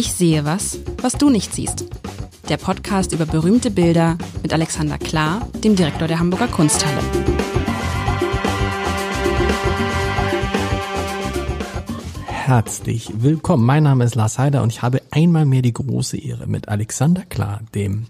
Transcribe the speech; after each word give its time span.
Ich 0.00 0.14
sehe 0.14 0.46
was, 0.46 0.78
was 1.02 1.12
du 1.12 1.28
nicht 1.28 1.54
siehst. 1.54 1.84
Der 2.48 2.56
Podcast 2.56 3.12
über 3.12 3.26
berühmte 3.26 3.70
Bilder 3.70 4.16
mit 4.42 4.50
Alexander 4.50 4.96
Klar, 4.96 5.46
dem 5.62 5.76
Direktor 5.76 6.08
der 6.08 6.18
Hamburger 6.18 6.48
Kunsthalle. 6.48 7.02
Herzlich 12.28 13.12
willkommen. 13.14 13.66
Mein 13.66 13.82
Name 13.82 14.04
ist 14.04 14.14
Lars 14.14 14.38
Heider 14.38 14.62
und 14.62 14.72
ich 14.72 14.80
habe 14.80 15.02
einmal 15.10 15.44
mehr 15.44 15.60
die 15.60 15.74
große 15.74 16.16
Ehre, 16.16 16.46
mit 16.46 16.70
Alexander 16.70 17.24
Klar, 17.28 17.60
dem 17.74 18.06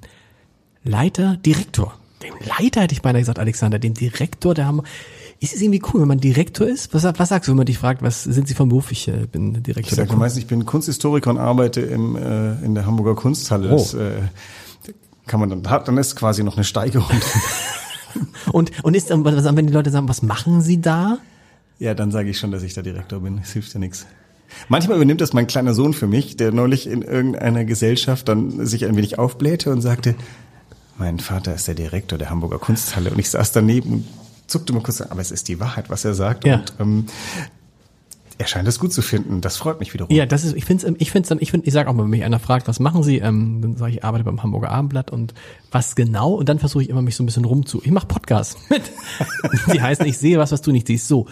Leiter, 0.85 1.39
Direktor, 1.39 1.99
dem 2.23 2.35
Leiter 2.47 2.83
hätte 2.83 2.95
ich 2.95 3.03
beinahe 3.03 3.23
gesagt, 3.23 3.41
Alexander, 3.41 3.81
dem 3.81 3.95
Direktor 3.95 4.55
der 4.55 4.67
Hamburger 4.69 4.89
ist 5.41 5.55
es 5.55 5.63
irgendwie 5.63 5.83
cool, 5.93 6.03
wenn 6.03 6.09
man 6.09 6.21
Direktor 6.21 6.69
ist? 6.69 6.93
Was, 6.93 7.03
was 7.03 7.29
sagst 7.31 7.49
du, 7.49 7.53
wenn 7.53 7.57
man 7.57 7.67
dich 7.67 7.79
fragt, 7.79 8.03
was 8.03 8.25
sind 8.25 8.47
Sie 8.47 8.55
vom 8.55 8.69
Beruf? 8.69 8.93
Ich 8.93 9.09
äh, 9.09 9.27
bin 9.27 9.63
Direktor. 9.63 9.91
Ich 9.91 9.97
sage 9.97 10.15
meistens, 10.15 10.43
ich 10.43 10.47
bin 10.47 10.67
Kunsthistoriker 10.67 11.31
und 11.31 11.39
arbeite 11.39 11.81
im, 11.81 12.15
äh, 12.15 12.63
in 12.63 12.75
der 12.75 12.85
Hamburger 12.85 13.15
Kunsthalle. 13.15 13.71
Oh. 13.71 13.79
Das 13.79 13.95
äh, 13.95 14.21
kann 15.27 15.41
man 15.41 15.49
dann, 15.49 15.69
hat, 15.69 15.89
dann 15.89 15.97
ist 15.97 16.15
quasi 16.15 16.45
noch 16.45 16.57
eine 16.57 16.65
Steigerung. 16.65 17.09
und, 18.53 18.71
und 18.85 18.95
ist, 18.95 19.09
wenn 19.09 19.67
die 19.67 19.73
Leute 19.73 19.91
sagen, 19.91 20.09
was 20.09 20.23
machen 20.23 20.61
Sie 20.61 20.81
da? 20.81 21.19
Ja, 21.79 21.95
dann 21.95 22.11
sage 22.11 22.29
ich 22.29 22.39
schon, 22.39 22.51
dass 22.51 22.63
ich 22.63 22.75
der 22.75 22.83
Direktor 22.83 23.21
bin. 23.21 23.39
Es 23.39 23.53
hilft 23.53 23.73
ja 23.73 23.81
nichts. 23.81 24.07
Manchmal 24.69 24.97
übernimmt 24.97 25.23
das 25.23 25.33
mein 25.33 25.47
kleiner 25.47 25.73
Sohn 25.73 25.95
für 25.95 26.07
mich, 26.07 26.37
der 26.37 26.53
neulich 26.53 26.87
in 26.87 27.01
irgendeiner 27.01 27.65
Gesellschaft 27.65 28.29
dann 28.29 28.67
sich 28.67 28.85
ein 28.85 28.97
wenig 28.97 29.19
aufblähte 29.19 29.71
und 29.71 29.81
sagte, 29.81 30.17
mein 30.99 31.19
Vater 31.19 31.55
ist 31.55 31.67
der 31.67 31.75
Direktor 31.75 32.19
der 32.19 32.29
Hamburger 32.29 32.59
Kunsthalle. 32.59 33.11
Und 33.11 33.19
ich 33.19 33.31
saß 33.31 33.53
daneben 33.53 33.93
und 33.93 34.07
zuckte 34.51 34.73
mal 34.73 34.83
kurz, 34.83 35.01
aber 35.01 35.21
es 35.21 35.31
ist 35.31 35.49
die 35.49 35.61
Wahrheit, 35.61 35.91
was 35.91 36.05
er 36.05 36.15
sagt. 36.15 36.45
Ja. 36.45 36.57
Und 36.57 36.73
ähm, 36.79 37.07
er 38.41 38.47
scheint 38.47 38.67
es 38.67 38.79
gut 38.79 38.91
zu 38.91 39.03
finden. 39.03 39.43
Das 39.43 39.59
freut 39.59 39.81
mich 39.81 39.93
wiederum. 39.93 40.17
Ja, 40.17 40.25
das 40.25 40.45
ist, 40.45 40.57
ich 40.57 40.65
finde 40.65 40.87
es, 40.87 40.95
ich 40.99 41.11
finde 41.11 41.29
dann, 41.29 41.39
ich 41.41 41.51
finde, 41.51 41.67
ich 41.67 41.75
sage 41.75 41.91
auch 41.91 41.95
mal, 41.95 42.05
wenn 42.05 42.11
mich 42.11 42.25
einer 42.25 42.39
fragt, 42.39 42.69
was 42.69 42.81
machen 42.81 43.03
Sie, 43.03 43.19
ähm, 43.19 43.61
dann 43.61 43.77
sage 43.77 43.91
ich, 43.91 43.99
ich 43.99 44.05
arbeite 44.05 44.25
beim 44.25 44.43
Hamburger 44.43 44.71
Abendblatt 44.71 45.11
und 45.11 45.35
was 45.71 45.95
genau, 45.95 46.33
und 46.33 46.49
dann 46.49 46.59
versuche 46.59 46.83
ich 46.83 46.89
immer 46.89 47.03
mich 47.03 47.17
so 47.17 47.23
ein 47.23 47.27
bisschen 47.27 47.45
rumzu. 47.45 47.83
Ich 47.85 47.91
mache 47.91 48.07
Podcasts 48.07 48.57
mit. 48.71 48.83
Die 49.73 49.83
heißen, 49.83 50.07
ich 50.07 50.17
sehe 50.17 50.39
was, 50.39 50.53
was 50.53 50.63
du 50.63 50.73
nicht 50.73 50.87
siehst. 50.87 51.07
So. 51.07 51.27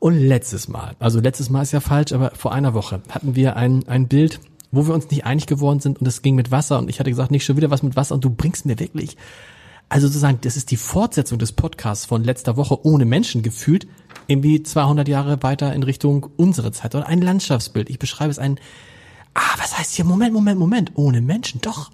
Und 0.00 0.18
letztes 0.18 0.66
Mal, 0.66 0.96
also 0.98 1.20
letztes 1.20 1.48
Mal 1.48 1.62
ist 1.62 1.72
ja 1.72 1.78
falsch, 1.78 2.12
aber 2.12 2.32
vor 2.34 2.52
einer 2.52 2.74
Woche 2.74 3.02
hatten 3.08 3.36
wir 3.36 3.54
ein, 3.54 3.86
ein 3.86 4.08
Bild, 4.08 4.40
wo 4.72 4.86
wir 4.86 4.94
uns 4.94 5.08
nicht 5.10 5.24
einig 5.24 5.46
geworden 5.46 5.78
sind 5.78 6.00
und 6.00 6.08
es 6.08 6.22
ging 6.22 6.34
mit 6.34 6.50
Wasser 6.50 6.78
und 6.78 6.90
ich 6.90 6.98
hatte 6.98 7.10
gesagt, 7.10 7.30
nicht 7.30 7.44
schon 7.44 7.56
wieder 7.56 7.70
was 7.70 7.84
mit 7.84 7.94
Wasser 7.94 8.16
und 8.16 8.24
du 8.24 8.30
bringst 8.30 8.66
mir 8.66 8.80
wirklich 8.80 9.16
also 9.88 10.06
sozusagen, 10.06 10.38
das 10.42 10.56
ist 10.56 10.70
die 10.70 10.76
Fortsetzung 10.76 11.38
des 11.38 11.52
Podcasts 11.52 12.04
von 12.04 12.22
letzter 12.22 12.56
Woche 12.56 12.84
ohne 12.84 13.04
Menschen 13.04 13.42
gefühlt, 13.42 13.86
irgendwie 14.26 14.62
200 14.62 15.08
Jahre 15.08 15.42
weiter 15.42 15.72
in 15.72 15.82
Richtung 15.82 16.28
unsere 16.36 16.72
Zeit 16.72 16.94
oder 16.94 17.06
ein 17.06 17.22
Landschaftsbild. 17.22 17.88
Ich 17.88 17.98
beschreibe 17.98 18.30
es 18.30 18.38
ein, 18.38 18.60
ah, 19.34 19.54
was 19.58 19.78
heißt 19.78 19.94
hier, 19.94 20.04
Moment, 20.04 20.34
Moment, 20.34 20.58
Moment, 20.58 20.92
ohne 20.94 21.20
Menschen, 21.20 21.60
doch. 21.60 21.90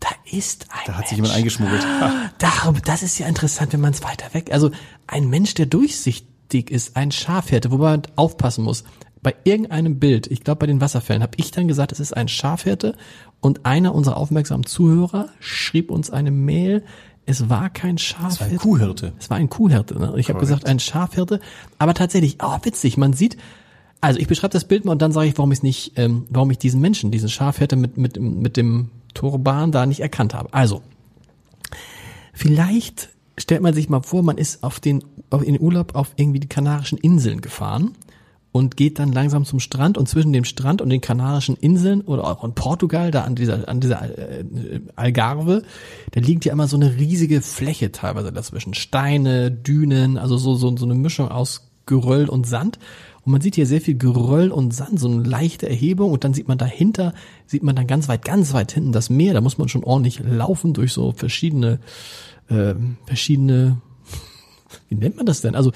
Da 0.00 0.08
ist 0.30 0.66
ein 0.70 0.78
Da 0.86 0.92
hat 0.92 0.98
Mensch. 0.98 1.08
sich 1.08 1.16
jemand 1.16 1.34
eingeschmuggelt. 1.34 1.84
Ah, 1.84 2.30
da, 2.38 2.50
das 2.84 3.02
ist 3.02 3.18
ja 3.18 3.26
interessant, 3.26 3.72
wenn 3.72 3.80
man 3.80 3.92
es 3.92 4.02
weiter 4.04 4.32
weg, 4.34 4.52
also 4.52 4.70
ein 5.06 5.28
Mensch, 5.28 5.54
der 5.54 5.66
durchsichtig 5.66 6.70
ist, 6.70 6.96
ein 6.96 7.10
Schafhirte, 7.10 7.70
wo 7.70 7.78
man 7.78 8.02
aufpassen 8.16 8.64
muss. 8.64 8.84
Bei 9.22 9.34
irgendeinem 9.44 9.98
Bild, 9.98 10.28
ich 10.28 10.44
glaube 10.44 10.60
bei 10.60 10.66
den 10.66 10.80
Wasserfällen, 10.80 11.22
habe 11.22 11.32
ich 11.36 11.50
dann 11.50 11.68
gesagt, 11.68 11.92
es 11.92 12.00
ist 12.00 12.16
ein 12.16 12.28
Schafhirte 12.28 12.94
und 13.40 13.66
einer 13.66 13.94
unserer 13.94 14.16
aufmerksamen 14.16 14.66
Zuhörer 14.66 15.28
schrieb 15.40 15.90
uns 15.90 16.10
eine 16.10 16.30
Mail, 16.30 16.84
es 17.26 17.50
war 17.50 17.68
kein 17.68 17.98
Schafhirte. 17.98 18.32
Es 18.32 18.40
war 18.40 18.48
ein 18.48 18.58
Kuhhirte. 18.58 19.12
Es 19.18 19.30
war 19.30 19.36
ein 19.36 19.50
Kuhhirte. 19.50 19.98
Ne? 19.98 20.14
Ich 20.16 20.30
habe 20.30 20.40
gesagt, 20.40 20.66
ein 20.66 20.80
Schafhirte. 20.80 21.40
Aber 21.78 21.92
tatsächlich, 21.92 22.38
oh 22.42 22.56
witzig, 22.62 22.96
man 22.96 23.12
sieht, 23.12 23.36
also 24.00 24.18
ich 24.18 24.28
beschreibe 24.28 24.52
das 24.52 24.64
Bild 24.64 24.86
mal 24.86 24.92
und 24.92 25.02
dann 25.02 25.12
sage 25.12 25.28
ich, 25.28 25.36
warum 25.36 25.52
ich 25.52 25.62
nicht, 25.62 25.92
ähm, 25.96 26.26
warum 26.30 26.50
ich 26.50 26.58
diesen 26.58 26.80
Menschen, 26.80 27.10
diesen 27.10 27.28
Schafhirte 27.28 27.76
mit, 27.76 27.98
mit, 27.98 28.18
mit 28.18 28.56
dem 28.56 28.90
Turban 29.12 29.72
da 29.72 29.84
nicht 29.84 30.00
erkannt 30.00 30.32
habe. 30.32 30.54
Also, 30.54 30.80
vielleicht 32.32 33.10
stellt 33.36 33.60
man 33.62 33.74
sich 33.74 33.90
mal 33.90 34.02
vor, 34.02 34.22
man 34.22 34.38
ist 34.38 34.62
auf 34.62 34.80
den, 34.80 35.04
auf, 35.28 35.42
in 35.42 35.60
Urlaub 35.60 35.94
auf 35.96 36.12
irgendwie 36.16 36.40
die 36.40 36.48
Kanarischen 36.48 36.96
Inseln 36.96 37.40
gefahren 37.40 37.94
und 38.52 38.76
geht 38.76 38.98
dann 38.98 39.12
langsam 39.12 39.44
zum 39.44 39.60
Strand 39.60 39.98
und 39.98 40.08
zwischen 40.08 40.32
dem 40.32 40.44
Strand 40.44 40.80
und 40.80 40.90
den 40.90 41.00
Kanarischen 41.00 41.56
Inseln 41.56 42.00
oder 42.00 42.24
auch 42.24 42.44
in 42.44 42.54
Portugal, 42.54 43.10
da 43.10 43.22
an 43.22 43.34
dieser, 43.34 43.68
an 43.68 43.80
dieser 43.80 44.18
äh, 44.18 44.44
Algarve, 44.96 45.62
da 46.12 46.20
liegt 46.20 46.44
ja 46.44 46.52
immer 46.52 46.66
so 46.66 46.76
eine 46.76 46.96
riesige 46.96 47.42
Fläche 47.42 47.92
teilweise 47.92 48.32
dazwischen. 48.32 48.74
Steine, 48.74 49.50
Dünen, 49.50 50.16
also 50.16 50.38
so, 50.38 50.54
so, 50.54 50.74
so 50.76 50.84
eine 50.84 50.94
Mischung 50.94 51.28
aus 51.28 51.68
Geröll 51.86 52.28
und 52.28 52.46
Sand. 52.46 52.78
Und 53.24 53.32
man 53.32 53.40
sieht 53.40 53.56
hier 53.56 53.66
sehr 53.66 53.80
viel 53.80 53.98
Geröll 53.98 54.50
und 54.50 54.72
Sand, 54.72 55.00
so 55.00 55.08
eine 55.08 55.22
leichte 55.22 55.68
Erhebung 55.68 56.12
und 56.12 56.24
dann 56.24 56.34
sieht 56.34 56.48
man 56.48 56.56
dahinter, 56.56 57.12
sieht 57.46 57.62
man 57.62 57.76
dann 57.76 57.86
ganz 57.86 58.08
weit, 58.08 58.24
ganz 58.24 58.54
weit 58.54 58.72
hinten 58.72 58.92
das 58.92 59.10
Meer. 59.10 59.34
Da 59.34 59.40
muss 59.40 59.58
man 59.58 59.68
schon 59.68 59.84
ordentlich 59.84 60.20
laufen 60.20 60.72
durch 60.72 60.92
so 60.92 61.12
verschiedene, 61.12 61.80
äh, 62.48 62.74
verschiedene, 63.06 63.82
wie 64.88 64.94
nennt 64.94 65.16
man 65.16 65.26
das 65.26 65.40
denn? 65.40 65.54
Also 65.54 65.72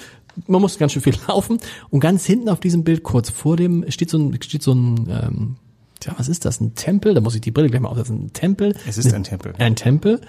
man 0.47 0.61
muss 0.61 0.79
ganz 0.79 0.93
schön 0.93 1.03
viel 1.03 1.17
laufen. 1.29 1.59
Und 1.91 2.01
ganz 2.01 2.25
hinten 2.25 2.49
auf 2.49 2.61
diesem 2.61 2.85
Bild 2.85 3.03
kurz 3.03 3.31
vor 3.31 3.57
dem 3.57 3.91
steht 3.91 4.11
so 4.11 4.19
ein 4.19 4.41
steht 4.43 4.63
so 4.63 4.73
ein 4.73 5.09
ähm, 5.11 5.57
ja 6.03 6.15
was 6.17 6.29
ist 6.29 6.45
das? 6.45 6.61
Ein 6.61 6.75
Tempel? 6.75 7.15
Da 7.15 7.21
muss 7.21 7.35
ich 7.35 7.41
die 7.41 7.51
Brille 7.51 7.69
gleich 7.69 7.81
mal 7.81 7.89
aufsetzen. 7.89 8.27
Ein 8.27 8.33
Tempel. 8.33 8.75
Es 8.87 8.99
ist 8.99 9.13
ein 9.13 9.25
Tempel. 9.25 9.55
Ein 9.59 9.77
Tempel. 9.77 10.21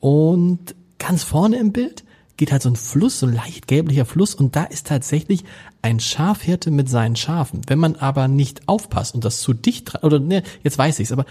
Und 0.00 0.74
ganz 0.98 1.22
vorne 1.22 1.56
im 1.56 1.72
Bild 1.72 2.04
geht 2.36 2.52
halt 2.52 2.62
so 2.62 2.68
ein 2.68 2.76
Fluss 2.76 3.20
so 3.20 3.26
ein 3.26 3.34
leicht 3.34 3.66
gelblicher 3.66 4.04
Fluss. 4.04 4.34
Und 4.34 4.56
da 4.56 4.64
ist 4.64 4.86
tatsächlich 4.86 5.44
ein 5.82 6.00
Schafhirte 6.00 6.70
mit 6.70 6.88
seinen 6.88 7.16
Schafen. 7.16 7.62
Wenn 7.66 7.78
man 7.78 7.96
aber 7.96 8.28
nicht 8.28 8.68
aufpasst 8.68 9.14
und 9.14 9.24
das 9.24 9.40
zu 9.40 9.54
dicht 9.54 10.02
oder 10.02 10.18
ne 10.18 10.42
jetzt 10.62 10.78
weiß 10.78 10.98
ich's 10.98 11.12
aber 11.12 11.24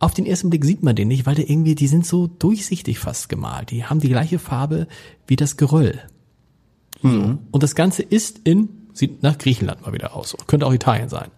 auf 0.00 0.14
den 0.14 0.26
ersten 0.26 0.50
Blick 0.50 0.64
sieht 0.64 0.82
man 0.82 0.94
den 0.94 1.08
nicht, 1.08 1.26
weil 1.26 1.34
der 1.34 1.50
irgendwie, 1.50 1.74
die 1.74 1.88
sind 1.88 2.06
so 2.06 2.28
durchsichtig 2.28 2.98
fast 2.98 3.28
gemalt. 3.28 3.70
Die 3.70 3.84
haben 3.84 4.00
die 4.00 4.08
gleiche 4.08 4.38
Farbe 4.38 4.86
wie 5.26 5.36
das 5.36 5.56
Geröll. 5.56 6.00
Mhm. 7.02 7.38
Und 7.50 7.62
das 7.62 7.74
Ganze 7.74 8.02
ist 8.02 8.40
in, 8.44 8.88
sieht 8.92 9.22
nach 9.22 9.38
Griechenland 9.38 9.82
mal 9.82 9.92
wieder 9.92 10.14
aus. 10.14 10.36
Könnte 10.46 10.66
auch 10.66 10.72
Italien 10.72 11.08
sein. 11.08 11.30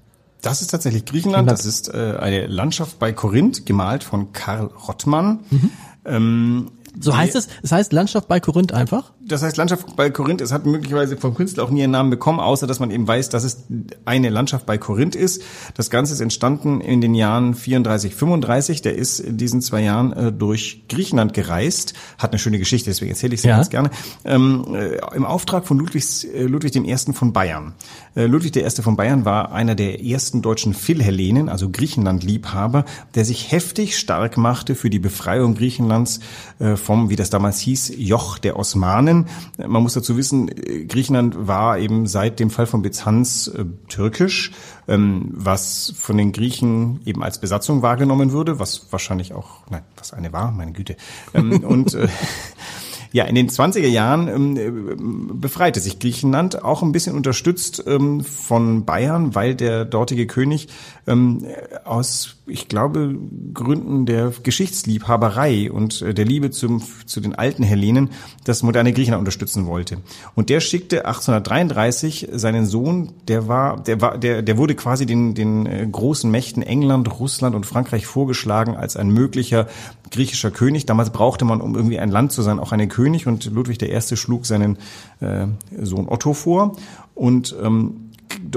Das 0.43 0.63
ist 0.63 0.69
tatsächlich 0.69 1.05
Griechenland. 1.05 1.49
Griechenland. 1.49 1.59
Das 1.59 1.67
ist 1.67 1.93
äh, 1.93 2.17
eine 2.19 2.47
Landschaft 2.47 2.99
bei 2.99 3.13
Korinth, 3.13 3.67
gemalt 3.67 4.05
von 4.05 4.33
Karl 4.33 4.67
Rottmann. 4.67 5.41
Mhm. 5.51 5.71
Ähm, 6.07 6.71
so 6.99 7.17
heißt 7.17 7.37
es? 7.37 7.49
Es 7.63 7.73
heißt 7.73 7.93
Landschaft 7.93 8.27
bei 8.27 8.41
Korinth 8.41 8.73
einfach? 8.73 9.13
Das 9.21 9.43
heißt 9.43 9.57
Landschaft 9.57 9.95
bei 9.97 10.11
Korinth. 10.11 10.41
Es 10.41 10.53
hat 10.53 10.67
möglicherweise 10.67 11.17
vom 11.17 11.35
Künstler 11.35 11.63
auch 11.65 11.71
nie 11.71 11.83
einen 11.83 11.93
Namen 11.93 12.11
bekommen, 12.11 12.41
außer 12.41 12.67
dass 12.67 12.81
man 12.81 12.91
eben 12.91 13.07
weiß, 13.07 13.29
dass 13.29 13.45
es 13.45 13.65
eine 14.05 14.29
Landschaft 14.29 14.67
bei 14.67 14.77
Korinth 14.77 15.15
ist. 15.15 15.43
Das 15.75 15.91
Ganze 15.91 16.15
ist 16.15 16.21
entstanden 16.21 16.81
in 16.81 17.01
den 17.01 17.15
Jahren 17.15 17.55
34, 17.55 18.15
35. 18.15 18.83
Der 18.83 18.97
ist 18.97 19.21
in 19.21 19.37
diesen 19.37 19.63
zwei 19.63 19.83
Jahren 19.83 20.13
äh, 20.13 20.33
durch 20.33 20.85
Griechenland 20.89 21.33
gereist. 21.33 21.95
Hat 22.19 22.33
eine 22.33 22.39
schöne 22.39 22.59
Geschichte, 22.59 22.91
deswegen 22.91 23.11
erzähle 23.11 23.35
ich 23.35 23.43
sie 23.43 23.49
ja. 23.49 23.57
ganz 23.57 23.71
gerne. 23.71 23.91
Ähm, 24.25 24.75
äh, 24.75 24.97
Im 25.15 25.25
Auftrag 25.25 25.67
von 25.67 25.79
Ludwigs, 25.79 26.25
äh, 26.25 26.43
Ludwig 26.45 26.75
I. 26.75 26.97
von 27.13 27.33
Bayern. 27.33 27.75
Äh, 28.17 28.27
Ludwig 28.27 28.57
I. 28.57 28.83
von 28.83 28.97
Bayern 28.97 29.25
war 29.25 29.53
einer 29.53 29.77
der 29.77 30.05
ersten 30.05 30.43
deutschen 30.43 30.75
Philhellenen, 30.75 31.49
also 31.49 31.71
Griechenland-Liebhaber, 31.71 32.85
der 33.15 33.25
sich 33.25 33.53
heftig 33.53 33.97
stark 33.97 34.37
machte 34.37 34.75
für 34.75 34.91
die 34.91 34.99
Befreiung 34.99 35.55
Griechenlands 35.55 36.21
äh, 36.59 36.77
vom, 36.81 37.11
wie 37.11 37.17
das 37.17 37.31
damals 37.31 37.61
hieß, 37.61 37.93
Joch 37.97 38.39
der 38.39 38.59
Osmanen. 38.59 39.27
Man 39.59 39.83
muss 39.83 39.95
dazu 39.95 40.17
wissen, 40.17 40.51
Griechenland 40.89 41.47
war 41.47 41.79
eben 41.79 42.07
seit 42.07 42.41
dem 42.41 42.51
Fall 42.51 42.67
von 42.67 42.83
Byzanz 42.83 43.49
äh, 43.49 43.65
türkisch, 43.89 44.53
ähm, 44.89 45.29
was 45.33 45.93
von 45.97 46.17
den 46.17 46.33
Griechen 46.33 47.01
eben 47.05 47.23
als 47.23 47.41
Besatzung 47.41 47.83
wahrgenommen 47.83 48.33
würde, 48.33 48.59
was 48.59 48.87
wahrscheinlich 48.91 49.33
auch, 49.33 49.67
nein, 49.71 49.83
was 49.97 50.13
eine 50.13 50.33
war, 50.33 50.51
meine 50.51 50.73
Güte. 50.73 50.97
Ähm, 51.35 51.65
und 51.65 51.95
äh, 51.95 52.09
ja, 53.13 53.25
in 53.25 53.35
den 53.35 53.49
20er 53.49 53.89
Jahren 53.89 54.29
ähm, 54.29 55.41
befreite 55.41 55.81
sich 55.81 55.99
Griechenland, 55.99 56.63
auch 56.63 56.83
ein 56.83 56.93
bisschen 56.93 57.17
unterstützt 57.17 57.83
ähm, 57.87 58.23
von 58.23 58.85
Bayern, 58.85 59.35
weil 59.35 59.57
der 59.57 59.85
dortige 59.85 60.29
König 60.29 60.69
ähm, 61.09 61.45
aus, 61.85 62.37
ich 62.47 62.69
glaube, 62.69 63.17
Gründen 63.53 64.07
der 64.07 64.33
Geschichtsliebhaberei 64.43 65.73
und 65.73 66.03
äh, 66.03 66.15
der 66.15 66.25
Liebe 66.25 66.51
zum, 66.51 66.83
zu 67.07 67.21
den 67.21 67.35
alten 67.35 67.65
Hellenen 67.65 68.11
das 68.45 68.63
moderne 68.63 68.93
Griechenland 68.93 69.21
unterstützen 69.21 69.67
wollte. 69.67 69.99
Und 70.37 70.49
der 70.49 70.61
schickte 70.61 71.05
1833 71.07 72.29
seinen 72.33 72.65
Sohn, 72.67 73.13
der 73.27 73.49
war, 73.49 73.83
der 73.83 74.01
war, 74.01 74.19
der, 74.19 74.43
der 74.43 74.57
wurde 74.57 74.77
quasi 74.77 75.05
den, 75.05 75.35
den 75.35 75.67
äh, 75.67 75.85
großen 75.91 76.31
Mächten 76.31 76.63
England, 76.63 77.19
Russland 77.19 77.57
und 77.57 77.67
Frankreich 77.67 78.07
vorgeschlagen 78.07 78.77
als 78.77 78.97
ein 78.97 79.11
möglicher 79.11 79.67
griechischer 80.13 80.51
König. 80.51 80.87
Damals 80.87 81.11
brauchte 81.11 81.45
man, 81.45 81.61
um 81.61 81.75
irgendwie 81.75 81.99
ein 81.99 82.11
Land 82.11 82.33
zu 82.33 82.43
sein, 82.43 82.59
auch 82.59 82.73
einen 82.73 82.89
König 82.89 83.00
und 83.27 83.45
Ludwig 83.47 83.83
I. 83.83 84.17
schlug 84.17 84.47
seinen 84.47 84.79
äh, 85.21 85.47
Sohn 85.81 86.09
Otto 86.09 86.35
vor 86.35 86.77
und 87.15 87.55
ähm, 87.63 88.11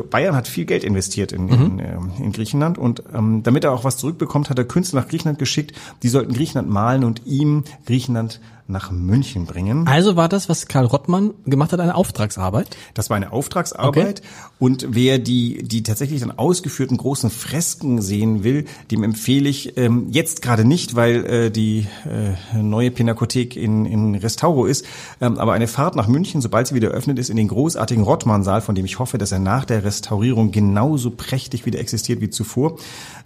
Bayern 0.10 0.36
hat 0.36 0.48
viel 0.48 0.66
Geld 0.66 0.84
investiert 0.84 1.32
in, 1.32 1.50
in, 1.50 1.80
ähm, 1.80 2.12
in 2.20 2.32
Griechenland 2.32 2.78
und 2.78 3.04
ähm, 3.14 3.44
damit 3.44 3.64
er 3.64 3.72
auch 3.72 3.84
was 3.84 3.98
zurückbekommt, 3.98 4.50
hat 4.50 4.58
er 4.58 4.66
Künstler 4.66 5.02
nach 5.02 5.08
Griechenland 5.08 5.40
geschickt. 5.40 5.74
Die 6.04 6.10
sollten 6.10 6.34
Griechenland 6.34 6.70
malen 6.70 7.04
und 7.04 7.26
ihm 7.26 7.64
Griechenland 7.86 8.40
nach 8.68 8.92
München 8.92 9.46
bringen. 9.46 9.88
Also 9.88 10.16
war 10.16 10.30
das, 10.30 10.48
was 10.48 10.68
Karl 10.68 10.86
Rottmann 10.86 11.34
gemacht 11.46 11.74
hat, 11.74 11.80
eine 11.80 11.96
Auftragsarbeit? 11.96 12.78
Das 12.94 13.10
war 13.10 13.18
eine 13.18 13.32
Auftragsarbeit. 13.32 14.20
Okay. 14.20 14.30
Und 14.60 14.88
wer 14.90 15.20
die, 15.20 15.64
die 15.64 15.84
tatsächlich 15.84 16.22
dann 16.22 16.32
ausgeführten 16.32 16.96
großen 16.96 17.30
Fresken 17.30 18.02
sehen 18.02 18.44
will, 18.46 18.66
dem 18.92 19.04
empfehle 19.04 19.50
ich 19.50 19.78
ähm, 19.78 20.08
jetzt 20.12 20.42
gerade 20.42 20.64
nicht, 20.64 20.96
weil 20.96 21.26
äh, 21.26 21.52
die 21.52 21.88
äh, 22.06 22.58
neue 22.58 22.90
Pinakothek 22.90 23.58
in, 23.58 23.86
in 23.86 24.16
Restauro 24.16 24.66
ist, 24.66 24.86
ähm, 25.20 25.38
aber 25.38 25.52
eine 25.52 25.68
Fahrt 25.68 25.96
nach 25.96 26.08
München, 26.08 26.40
sobald 26.40 26.68
sie 26.68 26.76
wieder 26.76 26.90
öffnet 26.90 27.20
ist, 27.20 27.30
in 27.30 27.36
den 27.36 27.50
großartigen 27.50 28.04
Rottmann-Saal, 28.04 28.62
von 28.62 28.76
dem 28.76 28.86
ich 28.86 29.00
hoffe, 29.00 29.18
dass 29.18 29.34
er 29.34 29.40
nach 29.40 29.66
der 29.66 29.84
Restaurierung 29.84 30.52
genauso 30.52 31.12
prächtig 31.12 31.66
wieder 31.66 31.80
existiert 31.80 32.22
wie 32.22 32.30
zuvor. 32.30 32.78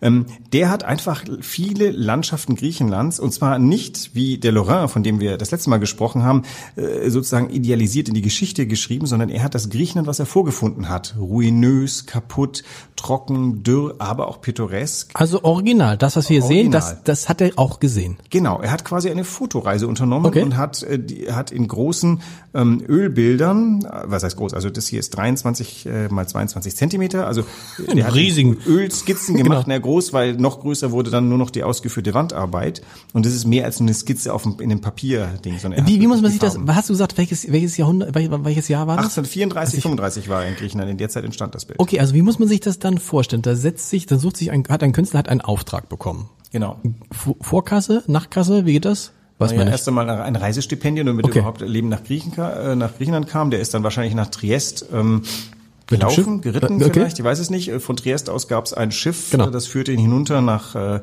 Ähm, 0.02 0.26
der 0.54 0.72
hat 0.72 0.84
einfach 0.84 1.24
viele 1.42 1.92
Landschaften 1.92 2.56
Griechenlands 2.56 3.20
und 3.20 3.32
zwar 3.32 3.60
nicht 3.60 4.12
wie 4.16 4.40
der 4.40 4.52
Lorrain, 4.52 4.90
von 4.90 5.04
dem 5.04 5.20
wir 5.20 5.27
das 5.36 5.52
letzte 5.52 5.70
Mal 5.70 5.80
gesprochen 5.80 6.24
haben, 6.24 6.44
äh, 6.78 7.10
sozusagen 7.10 7.50
idealisiert 7.50 8.08
in 8.08 8.14
die 8.14 8.22
Geschichte 8.22 8.68
geschrieben, 8.68 9.08
sondern 9.08 9.30
er 9.30 9.44
hat 9.44 9.56
das 9.56 9.70
Griechenland, 9.70 10.08
was 10.08 10.20
er 10.20 10.26
vorgefunden 10.26 10.88
hat, 10.88 11.16
ruinös, 11.20 12.06
kaputt, 12.06 12.64
trocken, 12.96 13.64
dürr, 13.64 13.96
aber 14.00 14.28
auch 14.28 14.42
pittoresk. 14.42 15.12
Also 15.14 15.44
original, 15.44 15.98
das, 15.98 16.16
was 16.16 16.30
wir 16.30 16.44
original. 16.44 16.64
sehen, 16.64 16.72
das, 16.72 17.04
das 17.04 17.30
hat 17.30 17.42
er 17.42 17.52
auch 17.58 17.80
gesehen. 17.80 18.18
Genau, 18.30 18.62
er 18.62 18.72
hat 18.72 18.86
quasi 18.86 19.10
eine 19.10 19.24
Fotoreise 19.24 19.88
unternommen 19.88 20.26
okay. 20.26 20.44
und 20.44 20.58
hat, 20.58 20.84
äh, 20.84 21.00
die, 21.00 21.32
hat 21.32 21.52
in 21.52 21.68
großen 21.68 22.22
ähm, 22.54 22.84
Ölbildern, 22.88 23.86
äh, 23.86 24.04
was 24.06 24.24
heißt 24.24 24.38
groß, 24.38 24.54
also 24.54 24.70
das 24.70 24.88
hier 24.88 25.00
ist 25.00 25.12
23 25.12 25.86
äh, 25.86 26.08
mal 26.10 26.28
22 26.28 26.76
Zentimeter, 26.76 27.28
also 27.28 27.44
in 27.88 28.04
hat 28.04 28.16
riesigen 28.16 28.58
Ölskizzen 28.66 29.36
gemacht, 29.38 29.66
genau. 29.66 29.80
groß, 29.80 30.14
weil 30.14 30.34
noch 30.36 30.60
größer 30.60 30.92
wurde 30.92 31.12
dann 31.12 31.30
nur 31.30 31.38
noch 31.38 31.50
die 31.50 31.64
ausgeführte 31.64 32.14
Wandarbeit 32.14 32.82
und 33.14 33.26
das 33.26 33.34
ist 33.34 33.46
mehr 33.46 33.66
als 33.66 33.80
nur 33.80 33.88
eine 33.88 33.94
Skizze 33.94 34.34
auf 34.34 34.44
dem, 34.44 34.60
in 34.60 34.70
dem 34.70 34.82
Papierding. 35.26 35.88
Wie, 35.88 36.00
wie 36.00 36.08
muss 36.08 36.22
man 36.22 36.32
sich 36.32 36.40
das, 36.40 36.58
hast 36.68 36.90
du 36.90 36.94
gesagt, 36.94 37.18
welches, 37.18 37.52
welches 37.52 37.78
Jahrhundert, 37.78 38.14
welches 38.16 38.68
Jahr 38.68 38.88
war 38.88 38.98
das? 38.98 39.18
1834, 39.18 39.82
35 39.82 40.30
war 40.30 40.46
in 40.46 40.56
Griechenland, 40.56 40.92
in 40.92 40.98
der 40.98 41.10
Zeit 41.10 41.24
entstand 41.24 41.56
das 41.56 41.66
Bild. 41.66 41.80
Okay, 41.80 42.00
also 42.00 42.14
wie 42.14 42.22
muss 42.22 42.40
man 42.40 42.48
sich 42.48 42.60
das 42.60 42.80
dann 42.80 42.98
vorstellen? 42.98 43.42
Da 43.42 43.56
setzt 43.56 43.90
sich, 43.90 44.06
da 44.06 44.18
sucht 44.18 44.38
sich 44.38 44.52
ein, 44.52 44.64
hat 44.70 44.84
ein 44.84 44.94
Künstler 44.94 45.20
hat 45.20 45.30
einen 45.30 45.42
Auftrag 45.42 45.90
bekommen. 45.90 46.30
Genau. 46.52 46.80
Vorkasse, 47.42 48.04
Nachkasse, 48.08 48.66
wie 48.66 48.74
geht 48.74 48.86
das? 48.86 49.12
Was 49.40 49.52
naja, 49.52 49.70
erst 49.70 49.88
einmal 49.88 50.10
ein 50.10 50.36
Reisestipendium, 50.36 51.06
damit 51.06 51.26
okay. 51.26 51.40
überhaupt 51.40 51.62
Leben 51.62 51.90
nach, 51.90 52.04
Griechen, 52.04 52.34
äh, 52.38 52.76
nach 52.76 52.98
Griechenland 52.98 53.28
kam. 53.28 53.52
Der 53.52 53.60
ist 53.60 53.74
dann 53.74 53.84
wahrscheinlich 53.84 54.16
nach 54.16 54.28
Triest 54.28 54.86
ähm, 54.92 55.22
gelaufen, 55.86 56.42
geritten 56.42 56.82
okay. 56.82 56.92
vielleicht, 56.94 57.20
ich 57.20 57.26
weiß 57.26 57.38
es 57.38 57.52
nicht. 57.52 57.72
Von 57.80 57.98
Triest 57.98 58.30
aus 58.30 58.48
gab 58.48 58.66
es 58.66 58.74
ein 58.74 58.92
Schiff, 58.92 59.30
genau. 59.32 59.50
das 59.50 59.68
führte 59.68 59.92
ihn 59.92 60.00
hinunter 60.00 60.42
nach 60.42 60.76
äh, 60.76 61.02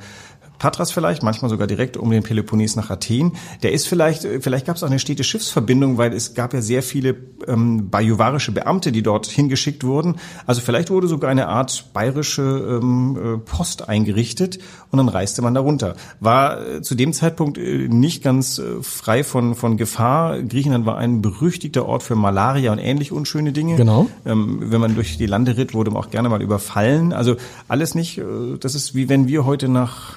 Patras 0.59 0.93
vielleicht, 0.93 1.23
manchmal 1.23 1.51
sogar 1.51 1.67
direkt 1.67 1.97
um 1.97 2.11
den 2.11 2.23
Peloponnes 2.23 2.77
nach 2.77 2.91
Athen. 2.91 3.33
Der 3.63 3.73
ist 3.73 3.87
vielleicht, 3.87 4.25
äh, 4.25 4.41
vielleicht 4.41 4.67
gab 4.67 4.77
es 4.77 4.83
auch 4.83 4.89
eine 4.89 4.99
stete 4.99 5.25
Schiffsverbindung, 5.25 5.99
weil 5.99 6.13
es 6.13 6.35
gab 6.35 6.55
ja 6.55 6.63
sehr 6.63 6.83
viele 6.83 7.17
ähm, 7.47 7.91
bajuwarische 7.91 8.53
Beamte, 8.53 8.93
die 8.93 9.03
dort 9.03 9.27
hingeschickt 9.27 9.85
wurden. 9.85 10.17
Also 10.47 10.61
vielleicht 10.61 10.91
wurde 10.91 11.09
sogar 11.09 11.31
eine 11.31 11.49
Art 11.49 11.93
bayerische 11.93 12.43
ähm, 12.43 13.17
äh, 13.17 13.39
Post 13.39 13.89
eingerichtet 13.89 14.59
und 14.91 14.99
dann 14.99 15.09
reiste 15.09 15.43
man 15.43 15.55
darunter. 15.55 15.97
War 16.21 16.67
äh, 16.67 16.83
zu 16.83 16.95
dem 16.95 17.13
Zeitpunkt 17.13 17.59
äh, 17.59 17.89
nicht 17.89 18.23
ganz 18.23 18.59
äh, 18.59 18.83
frei 18.83 19.25
von, 19.25 19.55
von 19.55 19.77
Gefahr. 19.77 20.41
Griechenland 20.43 20.87
war 20.87 20.97
ein 20.99 21.21
berüchtigter 21.21 21.87
Ort 21.87 22.03
für 22.03 22.15
Malaria 22.15 22.73
und 22.73 22.79
ähnlich 22.79 23.13
unschöne 23.13 23.53
Dinge. 23.53 23.77
Genau. 23.77 24.09
Ähm, 24.25 24.59
wenn 24.61 24.81
man 24.81 24.95
durch 24.95 25.19
die 25.19 25.27
Lande 25.27 25.57
ritt, 25.57 25.75
wurde 25.75 25.91
man 25.91 26.03
auch 26.03 26.11
gerne 26.11 26.29
mal 26.29 26.43
überfallen. 26.43 27.13
Also 27.13 27.37
alles 27.69 27.95
nicht, 27.95 28.21
das 28.61 28.75
ist 28.75 28.95
wie 28.95 29.09
wenn 29.09 29.29
wir 29.29 29.45
heute 29.45 29.69
nach 29.69 30.17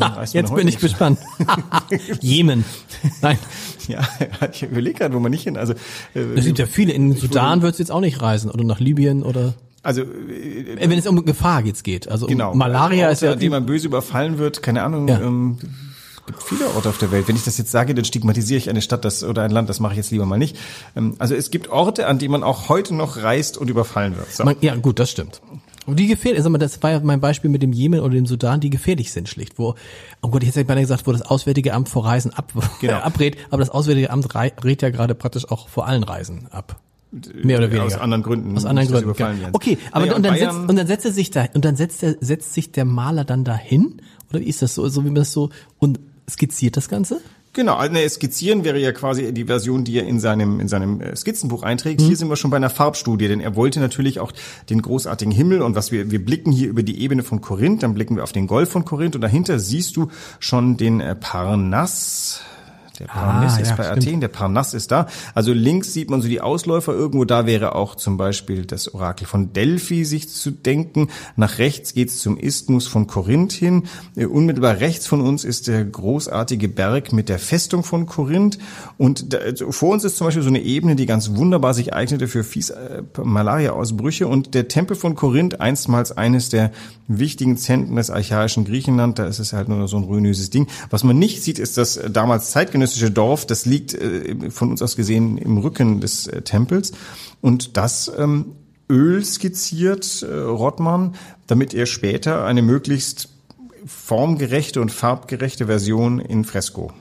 Ah, 0.00 0.24
jetzt 0.32 0.54
bin 0.54 0.68
ich 0.68 0.78
gespannt. 0.78 1.18
Jemen. 2.20 2.64
Nein. 3.20 3.38
Ja, 3.88 4.00
ich 4.50 4.62
überlege 4.62 4.98
gerade, 4.98 5.14
wo 5.14 5.20
man 5.20 5.30
nicht 5.30 5.42
hin. 5.42 5.56
Also 5.56 5.74
äh, 6.14 6.20
es 6.36 6.46
gibt 6.46 6.58
ja 6.58 6.66
viele. 6.66 6.92
In 6.92 7.14
Sudan 7.14 7.62
würdest 7.62 7.78
du 7.78 7.82
jetzt 7.82 7.90
auch 7.90 8.00
nicht 8.00 8.22
reisen 8.22 8.50
oder 8.50 8.64
nach 8.64 8.80
Libyen 8.80 9.22
oder. 9.22 9.54
Also 9.82 10.02
äh, 10.02 10.76
wenn 10.78 10.98
es 10.98 11.06
um 11.06 11.24
Gefahr 11.24 11.64
jetzt 11.64 11.84
geht, 11.84 12.08
also 12.08 12.26
genau. 12.26 12.52
um 12.52 12.58
Malaria 12.58 13.10
ist 13.10 13.22
ja, 13.22 13.32
an 13.32 13.38
dem 13.38 13.50
man 13.50 13.66
böse 13.66 13.86
überfallen 13.86 14.38
wird, 14.38 14.62
keine 14.62 14.82
Ahnung. 14.82 15.08
Ja. 15.08 15.20
Ähm, 15.20 15.58
gibt 16.26 16.42
viele 16.42 16.66
Orte 16.74 16.88
auf 16.88 16.98
der 16.98 17.10
Welt. 17.10 17.28
Wenn 17.28 17.36
ich 17.36 17.44
das 17.44 17.58
jetzt 17.58 17.70
sage, 17.70 17.94
dann 17.94 18.04
stigmatisiere 18.04 18.58
ich 18.58 18.70
eine 18.70 18.80
Stadt 18.80 19.04
das, 19.04 19.24
oder 19.24 19.42
ein 19.42 19.50
Land. 19.50 19.68
Das 19.68 19.80
mache 19.80 19.92
ich 19.92 19.98
jetzt 19.98 20.10
lieber 20.10 20.26
mal 20.26 20.38
nicht. 20.38 20.56
Ähm, 20.96 21.16
also 21.18 21.34
es 21.34 21.50
gibt 21.50 21.68
Orte, 21.68 22.06
an 22.06 22.18
die 22.18 22.28
man 22.28 22.42
auch 22.42 22.68
heute 22.68 22.94
noch 22.94 23.16
reist 23.18 23.58
und 23.58 23.68
überfallen 23.68 24.16
wird. 24.16 24.32
So. 24.32 24.44
Man, 24.44 24.56
ja, 24.60 24.74
gut, 24.76 24.98
das 24.98 25.10
stimmt. 25.10 25.42
Und 25.86 25.98
die 25.98 26.06
gefährlich, 26.06 26.38
also 26.44 26.56
das 26.56 26.82
war 26.82 26.92
ja 26.92 27.00
mein 27.00 27.20
Beispiel 27.20 27.50
mit 27.50 27.62
dem 27.62 27.72
Jemen 27.72 28.00
oder 28.00 28.14
dem 28.14 28.26
Sudan, 28.26 28.60
die 28.60 28.70
gefährlich 28.70 29.12
sind 29.12 29.28
schlicht, 29.28 29.58
wo, 29.58 29.74
oh 30.22 30.28
Gott, 30.28 30.42
ich 30.42 30.48
hätte 30.48 30.64
beinahe 30.64 30.84
gesagt, 30.84 31.06
wo 31.06 31.12
das 31.12 31.22
Auswärtige 31.22 31.74
Amt 31.74 31.88
vor 31.88 32.04
Reisen 32.04 32.32
ab, 32.32 32.52
genau. 32.80 32.98
abrät, 32.98 33.36
aber 33.50 33.58
das 33.58 33.70
Auswärtige 33.70 34.10
Amt 34.10 34.32
rät 34.34 34.82
ja 34.82 34.90
gerade 34.90 35.14
praktisch 35.14 35.50
auch 35.50 35.68
vor 35.68 35.86
allen 35.86 36.04
Reisen 36.04 36.46
ab. 36.50 36.80
Mehr 37.34 37.58
oder 37.58 37.70
weniger. 37.70 37.84
Aus 37.84 37.98
anderen 37.98 38.22
Gründen. 38.22 38.56
Aus 38.56 38.64
anderen 38.64 38.88
Gründen. 38.88 39.14
Ja. 39.18 39.48
Okay, 39.52 39.76
aber 39.90 40.06
naja, 40.06 40.16
und, 40.16 40.22
dann 40.24 40.36
setzt, 40.36 40.56
und 40.56 40.76
dann 40.76 40.86
setzt 40.86 41.04
er 41.04 41.12
sich 41.12 41.30
da, 41.30 41.46
und 41.52 41.64
dann 41.64 41.76
setzt 41.76 42.02
er, 42.02 42.16
setzt 42.20 42.54
sich 42.54 42.72
der 42.72 42.86
Maler 42.86 43.24
dann 43.24 43.44
dahin? 43.44 44.00
Oder 44.30 44.40
wie 44.40 44.46
ist 44.46 44.62
das 44.62 44.74
so, 44.74 44.88
so 44.88 45.02
wie 45.02 45.08
man 45.08 45.16
das 45.16 45.32
so, 45.32 45.50
und 45.78 46.00
skizziert 46.30 46.76
das 46.76 46.88
Ganze? 46.88 47.20
Genau, 47.54 47.74
also 47.74 47.92
ne, 47.92 48.08
skizzieren 48.08 48.64
wäre 48.64 48.78
ja 48.78 48.92
quasi 48.92 49.32
die 49.34 49.44
Version, 49.44 49.84
die 49.84 49.98
er 49.98 50.06
in 50.06 50.20
seinem 50.20 50.58
in 50.58 50.68
seinem 50.68 51.02
äh, 51.02 51.14
Skizzenbuch 51.14 51.62
einträgt. 51.62 52.00
Mhm. 52.00 52.06
Hier 52.06 52.16
sind 52.16 52.30
wir 52.30 52.36
schon 52.36 52.50
bei 52.50 52.56
einer 52.56 52.70
Farbstudie, 52.70 53.28
denn 53.28 53.40
er 53.40 53.56
wollte 53.56 53.78
natürlich 53.78 54.20
auch 54.20 54.32
den 54.70 54.80
großartigen 54.80 55.32
Himmel 55.32 55.60
und 55.60 55.74
was 55.74 55.92
wir 55.92 56.10
wir 56.10 56.24
blicken 56.24 56.50
hier 56.50 56.68
über 56.70 56.82
die 56.82 57.00
Ebene 57.00 57.22
von 57.22 57.42
Korinth, 57.42 57.82
dann 57.82 57.92
blicken 57.92 58.16
wir 58.16 58.22
auf 58.22 58.32
den 58.32 58.46
Golf 58.46 58.70
von 58.70 58.86
Korinth 58.86 59.16
und 59.16 59.20
dahinter 59.20 59.58
siehst 59.58 59.96
du 59.96 60.08
schon 60.40 60.78
den 60.78 61.00
äh, 61.00 61.14
Parnass 61.14 62.40
der 63.02 63.08
Parnass 63.08 63.56
ah, 63.56 63.60
ist 63.60 63.70
ja, 63.70 63.74
bei 63.74 63.84
stimmt. 63.84 64.06
Athen, 64.06 64.20
der 64.20 64.28
Parnass 64.28 64.74
ist 64.74 64.92
da. 64.92 65.08
Also 65.34 65.52
links 65.52 65.92
sieht 65.92 66.08
man 66.08 66.22
so 66.22 66.28
die 66.28 66.40
Ausläufer 66.40 66.92
irgendwo, 66.92 67.24
da 67.24 67.46
wäre 67.46 67.74
auch 67.74 67.96
zum 67.96 68.16
Beispiel 68.16 68.64
das 68.64 68.94
Orakel 68.94 69.26
von 69.26 69.52
Delphi 69.52 70.04
sich 70.04 70.28
zu 70.28 70.52
denken. 70.52 71.08
Nach 71.34 71.58
rechts 71.58 71.94
geht's 71.94 72.20
zum 72.20 72.38
Isthmus 72.38 72.86
von 72.86 73.08
Korinth 73.08 73.52
hin. 73.52 73.84
Äh, 74.14 74.26
unmittelbar 74.26 74.78
rechts 74.78 75.08
von 75.08 75.20
uns 75.20 75.42
ist 75.42 75.66
der 75.66 75.84
großartige 75.84 76.68
Berg 76.68 77.12
mit 77.12 77.28
der 77.28 77.40
Festung 77.40 77.82
von 77.82 78.06
Korinth. 78.06 78.58
Und 78.98 79.32
da, 79.32 79.38
also 79.38 79.72
vor 79.72 79.92
uns 79.92 80.04
ist 80.04 80.16
zum 80.16 80.28
Beispiel 80.28 80.44
so 80.44 80.48
eine 80.48 80.62
Ebene, 80.62 80.94
die 80.94 81.06
ganz 81.06 81.34
wunderbar 81.34 81.74
sich 81.74 81.92
eignete 81.92 82.28
für 82.28 82.44
fies 82.44 82.70
äh, 82.70 83.02
Malaria-Ausbrüche. 83.20 84.28
Und 84.28 84.54
der 84.54 84.68
Tempel 84.68 84.96
von 84.96 85.16
Korinth, 85.16 85.60
einstmals 85.60 86.16
eines 86.16 86.50
der 86.50 86.70
wichtigen 87.08 87.56
Zentren 87.56 87.96
des 87.96 88.10
archaischen 88.10 88.64
Griechenland, 88.64 89.18
da 89.18 89.26
ist 89.26 89.40
es 89.40 89.52
halt 89.52 89.68
nur 89.68 89.88
so 89.88 89.96
ein 89.96 90.04
ruinöses 90.04 90.50
Ding. 90.50 90.68
Was 90.90 91.02
man 91.02 91.18
nicht 91.18 91.42
sieht, 91.42 91.58
ist 91.58 91.76
das 91.78 91.98
damals 92.12 92.52
zeitgenössische 92.52 92.91
zeitgenössische 92.92 93.10
Dorf, 93.10 93.46
das 93.46 93.66
liegt 93.66 93.94
äh, 93.94 94.50
von 94.50 94.70
uns 94.70 94.82
aus 94.82 94.96
gesehen 94.96 95.38
im 95.38 95.58
Rücken 95.58 96.00
des 96.00 96.26
äh, 96.26 96.42
Tempels. 96.42 96.92
Und 97.40 97.76
das 97.76 98.10
ähm, 98.16 98.52
Öl 98.88 99.24
skizziert 99.24 100.22
äh, 100.22 100.34
Rottmann, 100.34 101.14
damit 101.46 101.74
er 101.74 101.86
später 101.86 102.44
eine 102.44 102.62
möglichst 102.62 103.28
formgerechte 103.84 104.80
und 104.80 104.92
farbgerechte 104.92 105.66
Version 105.66 106.20
in 106.20 106.44
Fresko. 106.44 106.92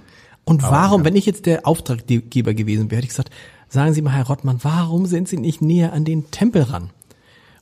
Und 0.43 0.63
warum, 0.63 1.05
wenn 1.05 1.15
ich 1.15 1.27
jetzt 1.27 1.45
der 1.45 1.67
Auftraggeber 1.67 2.55
gewesen 2.55 2.89
wäre, 2.89 2.98
hätte 2.98 3.05
ich 3.05 3.10
gesagt, 3.10 3.29
sagen 3.69 3.93
Sie 3.93 4.01
mal, 4.01 4.13
Herr 4.13 4.25
Rottmann, 4.25 4.60
warum 4.63 5.05
sind 5.05 5.27
Sie 5.27 5.38
nicht 5.38 5.62
näher 5.62 5.93
an 5.93 6.03
den 6.03 6.31
Tempel 6.31 6.63
ran? 6.63 6.89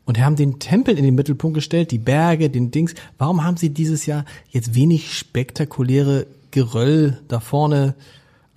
Und 0.05 0.17
haben 0.17 0.37
den 0.37 0.57
Tempel 0.57 0.97
in 0.97 1.03
den 1.03 1.13
Mittelpunkt 1.13 1.55
gestellt, 1.55 1.91
die 1.91 1.99
Berge, 1.99 2.49
den 2.49 2.71
Dings. 2.71 2.95
Warum 3.19 3.43
haben 3.43 3.57
Sie 3.57 3.69
dieses 3.69 4.07
Jahr 4.07 4.25
jetzt 4.49 4.73
wenig 4.73 5.13
spektakuläre 5.13 6.25
Geröll 6.51 7.19
da 7.27 7.39
vorne 7.39 7.93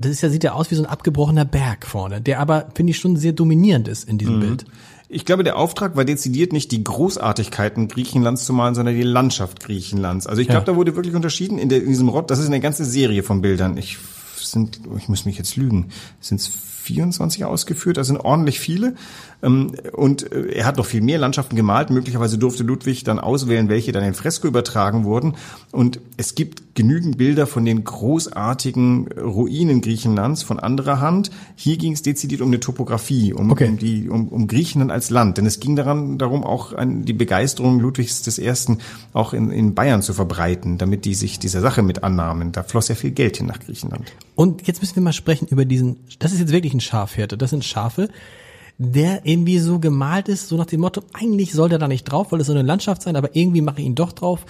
das 0.05 0.13
ist 0.13 0.21
ja, 0.23 0.29
sieht 0.29 0.45
ja 0.45 0.53
aus 0.53 0.71
wie 0.71 0.75
so 0.75 0.83
ein 0.83 0.89
abgebrochener 0.89 1.45
Berg 1.45 1.87
vorne, 1.87 2.21
der 2.21 2.41
aber, 2.41 2.69
finde 2.75 2.91
ich, 2.91 2.99
schon 2.99 3.17
sehr 3.17 3.33
dominierend 3.33 3.89
ist 3.89 4.09
in 4.09 4.19
diesem 4.19 4.37
mhm. 4.37 4.41
Bild. 4.41 4.65
Ich 5.09 5.27
glaube, 5.27 5.45
der 5.45 5.57
Auftrag 5.57 5.95
war 5.95 6.05
dezidiert 6.07 6.53
nicht 6.53 6.73
die 6.73 6.83
Großartigkeiten 6.83 7.89
Griechenlands 7.89 8.47
zu 8.47 8.55
malen, 8.55 8.75
sondern 8.75 8.95
die 8.95 9.03
Landschaft 9.03 9.61
Griechenlands. 9.61 10.27
Also 10.27 10.41
ich 10.41 10.49
glaube, 10.49 10.67
ja. 10.67 10.73
da 10.73 10.77
wurde 10.77 10.97
wirklich 10.97 11.15
unterschieden 11.15 11.59
in, 11.59 11.69
der, 11.69 11.83
in 11.83 11.89
diesem 11.89 12.09
Rott. 12.09 12.31
Das 12.31 12.39
ist 12.39 12.47
eine 12.47 12.61
ganze 12.61 12.87
Serie 12.87 13.23
von 13.23 13.43
Bildern. 13.43 13.77
Ich 13.77 13.99
sind, 14.53 14.81
ich 14.99 15.09
muss 15.09 15.25
mich 15.25 15.39
jetzt 15.39 15.57
lügen, 15.57 15.89
sind 16.21 16.41
es 16.41 16.49
24 16.49 17.45
ausgeführt, 17.45 17.97
das 17.97 18.09
sind 18.09 18.19
ordentlich 18.19 18.59
viele. 18.61 18.95
Ähm, 19.43 19.73
und 19.93 20.31
äh, 20.33 20.53
er 20.53 20.67
hat 20.67 20.77
noch 20.77 20.87
viel 20.87 21.01
mehr 21.01 21.19
Landschaften 21.19 21.57
gemalt. 21.57 21.91
Möglicherweise 21.91 22.39
durfte 22.39 22.63
Ludwig 22.63 23.05
dann 23.05 23.19
auswählen, 23.19 23.69
welche 23.69 23.93
dann 23.93 24.05
in 24.05 24.15
Fresko 24.15 24.47
übertragen 24.47 25.05
wurden. 25.05 25.35
Und 25.73 26.01
es 26.17 26.35
gibt 26.35 26.75
genügend 26.75 27.19
Bilder 27.19 27.47
von 27.47 27.65
den 27.65 27.85
großartigen 27.85 29.09
Ruinen 29.13 29.81
Griechenlands 29.81 30.43
von 30.43 30.59
anderer 30.59 31.01
Hand. 31.01 31.31
Hier 31.57 31.77
ging 31.77 31.93
es 31.93 32.03
dezidiert 32.03 32.41
um 32.41 32.49
eine 32.49 32.61
Topografie, 32.61 33.33
um, 33.33 33.51
okay. 33.51 33.69
um, 33.69 33.79
die, 33.79 34.09
um, 34.09 34.29
um 34.29 34.47
Griechenland 34.47 34.91
als 34.91 35.11
Land. 35.11 35.39
Denn 35.39 35.47
es 35.47 35.61
ging 35.61 35.77
daran, 35.77 36.19
darum, 36.19 36.45
auch 36.45 36.73
an 36.73 37.05
die 37.05 37.13
Begeisterung 37.13 37.81
Ludwigs 37.81 38.27
I. 38.39 38.53
auch 39.13 39.33
in, 39.33 39.51
in 39.51 39.75
Bayern 39.75 40.03
zu 40.03 40.15
verbreiten, 40.15 40.79
damit 40.79 41.05
die 41.05 41.15
sich 41.15 41.39
dieser 41.39 41.61
Sache 41.61 41.83
mit 41.83 42.05
annahmen. 42.05 42.53
Da 42.53 42.63
floss 42.63 42.89
ja 42.89 42.95
viel 42.95 43.11
Geld 43.11 43.37
hin 43.39 43.47
nach 43.47 43.61
Griechenland. 43.61 44.13
Und 44.35 44.67
jetzt 44.67 44.81
müssen 44.81 44.97
wir 44.97 45.03
mal 45.03 45.13
sprechen 45.13 45.49
über 45.49 45.65
diesen, 45.65 45.97
das 46.19 46.33
ist 46.33 46.41
jetzt 46.41 46.53
wirklich 46.53 46.75
ein 46.75 46.81
Schafhirte, 46.81 47.37
das 47.37 47.51
sind 47.51 47.65
Schafe, 47.65 48.09
der 48.85 49.25
irgendwie 49.25 49.59
so 49.59 49.79
gemalt 49.79 50.29
ist, 50.29 50.49
so 50.49 50.57
nach 50.57 50.67
dem 50.67 50.81
Motto, 50.81 51.03
eigentlich 51.13 51.53
soll 51.53 51.69
der 51.69 51.79
da 51.79 51.87
nicht 51.87 52.05
drauf, 52.05 52.33
weil 52.33 52.41
es 52.41 52.49
so 52.49 52.53
eine 52.53 52.63
Landschaft 52.63 53.03
sein, 53.03 53.15
aber 53.15 53.37
irgendwie 53.37 53.61
mache 53.61 53.81
ich 53.81 53.87
ihn 53.87 53.95
doch 53.95 54.13
drauf. 54.13 54.45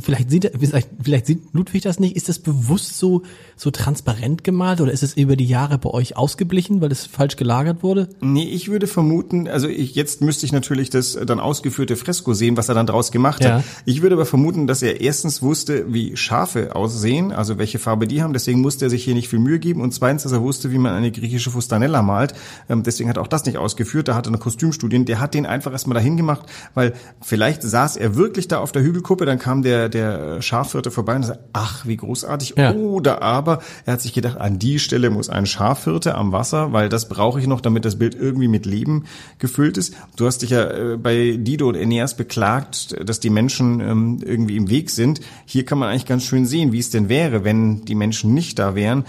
Vielleicht 0.00 0.30
sieht 0.30 0.44
er, 0.44 0.52
vielleicht, 0.58 1.26
sieht 1.26 1.42
Ludwig 1.52 1.82
das 1.82 1.98
nicht. 1.98 2.14
Ist 2.14 2.28
das 2.28 2.38
bewusst 2.38 2.98
so, 2.98 3.22
so 3.56 3.72
transparent 3.72 4.44
gemalt 4.44 4.80
oder 4.80 4.92
ist 4.92 5.02
es 5.02 5.16
über 5.16 5.34
die 5.34 5.46
Jahre 5.46 5.76
bei 5.78 5.90
euch 5.90 6.16
ausgeblichen, 6.16 6.80
weil 6.80 6.92
es 6.92 7.04
falsch 7.04 7.34
gelagert 7.34 7.82
wurde? 7.82 8.08
Nee, 8.20 8.44
ich 8.44 8.68
würde 8.68 8.86
vermuten, 8.86 9.48
also 9.48 9.66
ich, 9.66 9.96
jetzt 9.96 10.20
müsste 10.20 10.46
ich 10.46 10.52
natürlich 10.52 10.88
das 10.90 11.18
dann 11.26 11.40
ausgeführte 11.40 11.96
Fresko 11.96 12.32
sehen, 12.32 12.56
was 12.56 12.68
er 12.68 12.76
dann 12.76 12.86
draus 12.86 13.10
gemacht 13.10 13.42
Ja. 13.42 13.56
hat. 13.56 13.64
Ich 13.86 14.02
würde 14.02 14.14
aber 14.14 14.24
vermuten, 14.26 14.68
dass 14.68 14.82
er 14.82 15.00
erstens 15.00 15.42
wusste, 15.42 15.92
wie 15.92 16.16
Schafe 16.16 16.76
aussehen, 16.76 17.32
also 17.32 17.58
welche 17.58 17.80
Farbe 17.80 18.06
die 18.06 18.22
haben, 18.22 18.32
deswegen 18.32 18.60
musste 18.60 18.86
er 18.86 18.90
sich 18.90 19.02
hier 19.02 19.14
nicht 19.14 19.28
viel 19.28 19.40
Mühe 19.40 19.58
geben 19.58 19.80
und 19.80 19.92
zweitens, 19.92 20.22
dass 20.22 20.30
er 20.30 20.42
wusste, 20.42 20.70
wie 20.70 20.78
man 20.78 20.92
eine 20.94 21.10
griechische 21.10 21.50
Fustanella 21.50 22.02
malt. 22.02 22.34
Ähm, 22.68 22.84
deswegen 22.84 23.08
hat 23.08 23.16
er 23.16 23.22
auch 23.22 23.26
das 23.28 23.44
nicht 23.46 23.58
ausgeführt. 23.58 24.06
Da 24.06 24.14
hat 24.14 24.26
er 24.26 24.30
eine 24.30 24.38
Kostümstudien. 24.38 25.06
Der 25.06 25.18
hat 25.18 25.34
den 25.34 25.44
einfach 25.44 25.72
erstmal 25.72 25.94
dahin 25.96 26.16
gemacht, 26.16 26.46
weil 26.74 26.92
vielleicht 27.20 27.62
saß 27.64 27.96
er 27.96 28.14
wirklich 28.14 28.46
da 28.46 28.58
auf 28.60 28.70
der 28.70 28.82
Hügelkuppe, 28.82 29.26
dann 29.26 29.40
kam 29.40 29.55
der, 29.62 29.88
der 29.88 30.42
Schafhirte 30.42 30.90
vorbei 30.90 31.16
und 31.16 31.24
sagte, 31.24 31.44
ach, 31.52 31.86
wie 31.86 31.96
großartig. 31.96 32.54
Ja. 32.56 32.72
Oder 32.72 33.22
aber 33.22 33.60
er 33.84 33.94
hat 33.94 34.00
sich 34.00 34.12
gedacht, 34.12 34.38
an 34.38 34.58
die 34.58 34.78
Stelle 34.78 35.10
muss 35.10 35.28
ein 35.28 35.46
Schafhirte 35.46 36.14
am 36.14 36.32
Wasser, 36.32 36.72
weil 36.72 36.88
das 36.88 37.08
brauche 37.08 37.40
ich 37.40 37.46
noch, 37.46 37.60
damit 37.60 37.84
das 37.84 37.96
Bild 37.96 38.14
irgendwie 38.14 38.48
mit 38.48 38.66
Leben 38.66 39.04
gefüllt 39.38 39.76
ist. 39.76 39.94
Du 40.16 40.26
hast 40.26 40.42
dich 40.42 40.50
ja 40.50 40.64
äh, 40.70 40.96
bei 40.96 41.36
Dido 41.38 41.68
und 41.68 41.76
Aeneas 41.76 42.16
beklagt, 42.16 42.96
dass 43.04 43.20
die 43.20 43.30
Menschen 43.30 43.80
ähm, 43.80 44.20
irgendwie 44.24 44.56
im 44.56 44.70
Weg 44.70 44.90
sind. 44.90 45.20
Hier 45.44 45.64
kann 45.64 45.78
man 45.78 45.88
eigentlich 45.88 46.06
ganz 46.06 46.24
schön 46.24 46.46
sehen, 46.46 46.72
wie 46.72 46.78
es 46.78 46.90
denn 46.90 47.08
wäre, 47.08 47.44
wenn 47.44 47.84
die 47.84 47.94
Menschen 47.94 48.34
nicht 48.34 48.58
da 48.58 48.74
wären. 48.74 49.04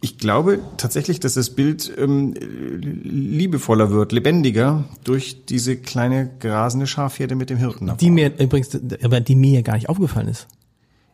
Ich 0.00 0.18
glaube 0.18 0.60
tatsächlich, 0.76 1.18
dass 1.18 1.34
das 1.34 1.50
Bild 1.50 1.92
ähm, 1.98 2.34
liebevoller 2.34 3.90
wird, 3.90 4.12
lebendiger 4.12 4.84
durch 5.02 5.44
diese 5.46 5.76
kleine 5.76 6.30
grasende 6.38 6.86
Schafherde 6.86 7.34
mit 7.34 7.50
dem 7.50 7.58
Hirten. 7.58 7.92
Die 7.98 8.10
mir 8.10 8.38
übrigens, 8.38 8.70
aber 9.02 9.20
die 9.20 9.34
mir 9.34 9.54
ja 9.54 9.62
gar 9.62 9.74
nicht 9.74 9.88
aufgefallen 9.88 10.28
ist. 10.28 10.46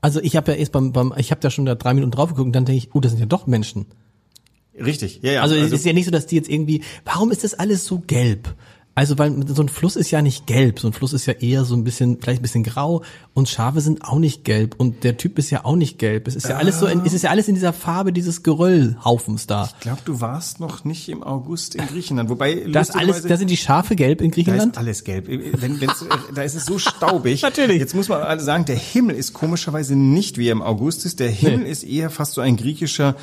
Also 0.02 0.20
ich 0.20 0.36
habe 0.36 0.52
ja 0.52 0.58
erst 0.58 0.72
beim, 0.72 0.92
beim 0.92 1.14
ich 1.16 1.30
habe 1.30 1.40
da 1.40 1.48
schon 1.48 1.64
da 1.64 1.74
drei 1.74 1.94
Minuten 1.94 2.10
drauf 2.10 2.28
geguckt 2.28 2.46
und 2.46 2.52
dann 2.52 2.66
denke 2.66 2.76
ich, 2.76 2.94
oh, 2.94 3.00
das 3.00 3.12
sind 3.12 3.20
ja 3.20 3.26
doch 3.26 3.46
Menschen. 3.46 3.86
Richtig, 4.78 5.20
ja, 5.22 5.32
ja. 5.32 5.42
Also, 5.42 5.54
es 5.54 5.72
ist 5.72 5.86
ja 5.86 5.92
nicht 5.92 6.04
so, 6.04 6.10
dass 6.10 6.26
die 6.26 6.36
jetzt 6.36 6.50
irgendwie, 6.50 6.82
warum 7.04 7.30
ist 7.30 7.44
das 7.44 7.54
alles 7.54 7.86
so 7.86 8.00
gelb? 8.00 8.54
Also, 8.96 9.18
weil 9.18 9.34
so 9.48 9.60
ein 9.60 9.68
Fluss 9.68 9.96
ist 9.96 10.12
ja 10.12 10.22
nicht 10.22 10.46
gelb, 10.46 10.78
so 10.78 10.86
ein 10.86 10.92
Fluss 10.92 11.12
ist 11.12 11.26
ja 11.26 11.32
eher 11.32 11.64
so 11.64 11.74
ein 11.74 11.82
bisschen, 11.82 12.18
vielleicht 12.20 12.38
ein 12.38 12.42
bisschen 12.42 12.62
grau 12.62 13.02
und 13.32 13.48
Schafe 13.48 13.80
sind 13.80 14.04
auch 14.04 14.18
nicht 14.20 14.44
gelb 14.44 14.76
und 14.78 15.02
der 15.02 15.16
Typ 15.16 15.36
ist 15.38 15.50
ja 15.50 15.64
auch 15.64 15.74
nicht 15.74 15.98
gelb. 15.98 16.28
Es 16.28 16.36
ist 16.36 16.48
ja 16.48 16.58
alles 16.58 16.78
so, 16.78 16.86
in, 16.86 17.04
es 17.04 17.12
ist 17.12 17.22
ja 17.22 17.30
alles 17.30 17.48
in 17.48 17.56
dieser 17.56 17.72
Farbe 17.72 18.12
dieses 18.12 18.44
Geröllhaufens 18.44 19.46
da. 19.48 19.68
Ich 19.74 19.80
glaube, 19.80 20.02
du 20.04 20.20
warst 20.20 20.60
noch 20.60 20.84
nicht 20.84 21.08
im 21.08 21.22
August 21.24 21.74
in 21.74 21.86
Griechenland, 21.86 22.28
wobei 22.30 22.66
Das 22.70 22.90
alles, 22.92 23.22
da 23.22 23.36
sind 23.36 23.50
die 23.50 23.56
Schafe 23.56 23.96
gelb 23.96 24.20
in 24.20 24.30
da 24.30 24.34
Griechenland. 24.34 24.72
ist 24.74 24.78
alles 24.78 25.02
gelb. 25.04 25.26
Wenn, 25.28 25.80
wenn's, 25.80 26.04
da 26.34 26.42
ist 26.42 26.54
es 26.54 26.64
so 26.66 26.78
staubig. 26.78 27.42
Natürlich. 27.42 27.78
Jetzt 27.80 27.94
muss 27.94 28.08
man 28.08 28.22
alle 28.22 28.40
sagen, 28.40 28.64
der 28.64 28.76
Himmel 28.76 29.16
ist 29.16 29.32
komischerweise 29.32 29.96
nicht 29.96 30.38
wie 30.38 30.48
er 30.48 30.52
im 30.52 30.62
August 30.62 31.04
ist. 31.04 31.18
Der 31.20 31.30
Himmel 31.30 31.58
Nee. 31.64 31.70
ist 31.70 31.82
eher 31.82 32.10
fast 32.10 32.34
so 32.34 32.40
ein 32.40 32.56
griechischer 32.56 33.16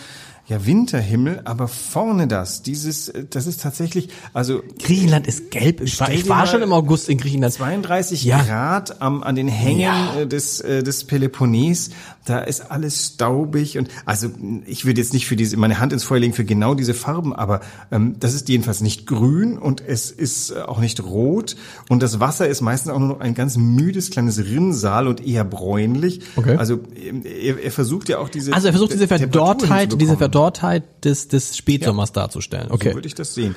ja, 0.51 0.65
Winterhimmel, 0.65 1.41
aber 1.45 1.69
vorne 1.69 2.27
das, 2.27 2.61
dieses, 2.61 3.07
äh, 3.07 3.23
das 3.29 3.47
ist 3.47 3.61
tatsächlich, 3.61 4.09
also 4.33 4.61
Griechenland 4.83 5.25
ist 5.25 5.49
gelb. 5.49 5.79
Ich 5.79 5.97
war, 5.99 6.11
ich 6.11 6.27
war 6.27 6.45
schon 6.45 6.61
im 6.61 6.73
August 6.73 7.07
in 7.07 7.17
Griechenland. 7.17 7.53
32 7.53 8.25
Ja. 8.25 8.41
Grad 8.43 9.01
am, 9.01 9.23
an 9.23 9.35
den 9.35 9.47
Hängen 9.47 9.79
Ja. 9.79 10.25
des, 10.25 10.59
äh, 10.59 10.83
des 10.83 11.05
Peloponnes, 11.05 11.91
da 12.25 12.39
ist 12.39 12.69
alles 12.69 13.13
staubig 13.13 13.77
und 13.77 13.87
also 14.05 14.27
ich 14.65 14.85
würde 14.85 14.99
jetzt 14.99 15.13
nicht 15.13 15.25
für 15.25 15.35
diese 15.35 15.55
meine 15.57 15.79
Hand 15.79 15.93
ins 15.93 16.03
Feuer 16.03 16.19
legen 16.19 16.33
für 16.33 16.43
genau 16.45 16.75
diese 16.75 16.93
Farben, 16.93 17.33
aber 17.33 17.61
ähm, 17.91 18.17
das 18.19 18.33
ist 18.33 18.49
jedenfalls 18.49 18.81
nicht 18.81 19.07
grün 19.07 19.57
und 19.57 19.81
es 19.81 20.11
ist 20.11 20.51
äh, 20.51 20.59
auch 20.61 20.79
nicht 20.79 21.01
rot 21.01 21.55
und 21.89 22.03
das 22.03 22.19
Wasser 22.19 22.47
ist 22.47 22.59
meistens 22.61 22.91
auch 22.91 22.99
nur 22.99 23.07
noch 23.07 23.19
ein 23.21 23.33
ganz 23.35 23.55
müdes 23.57 24.11
kleines 24.11 24.37
Rinnsal 24.37 25.07
und 25.07 25.25
eher 25.25 25.45
bräunlich. 25.45 26.19
Okay. 26.35 26.57
Also 26.57 26.79
ähm, 26.95 27.23
er, 27.25 27.63
er 27.63 27.71
versucht 27.71 28.09
ja 28.09 28.19
auch 28.19 28.29
diese 28.29 28.53
Also 28.53 28.67
er 28.67 28.73
versucht 28.73 28.91
diese 28.93 29.07
Verdorrtheit, 29.07 29.93
diese 29.93 30.11
hinzubekommen. 30.11 30.17
Verdorrtheit 30.41 30.83
des, 31.05 31.27
des 31.27 31.55
Spätsommers 31.57 32.11
darzustellen. 32.11 32.67
So 32.69 32.75
Okay. 32.75 32.93
würde 32.93 33.07
ich 33.07 33.15
das 33.15 33.33
sehen. 33.33 33.55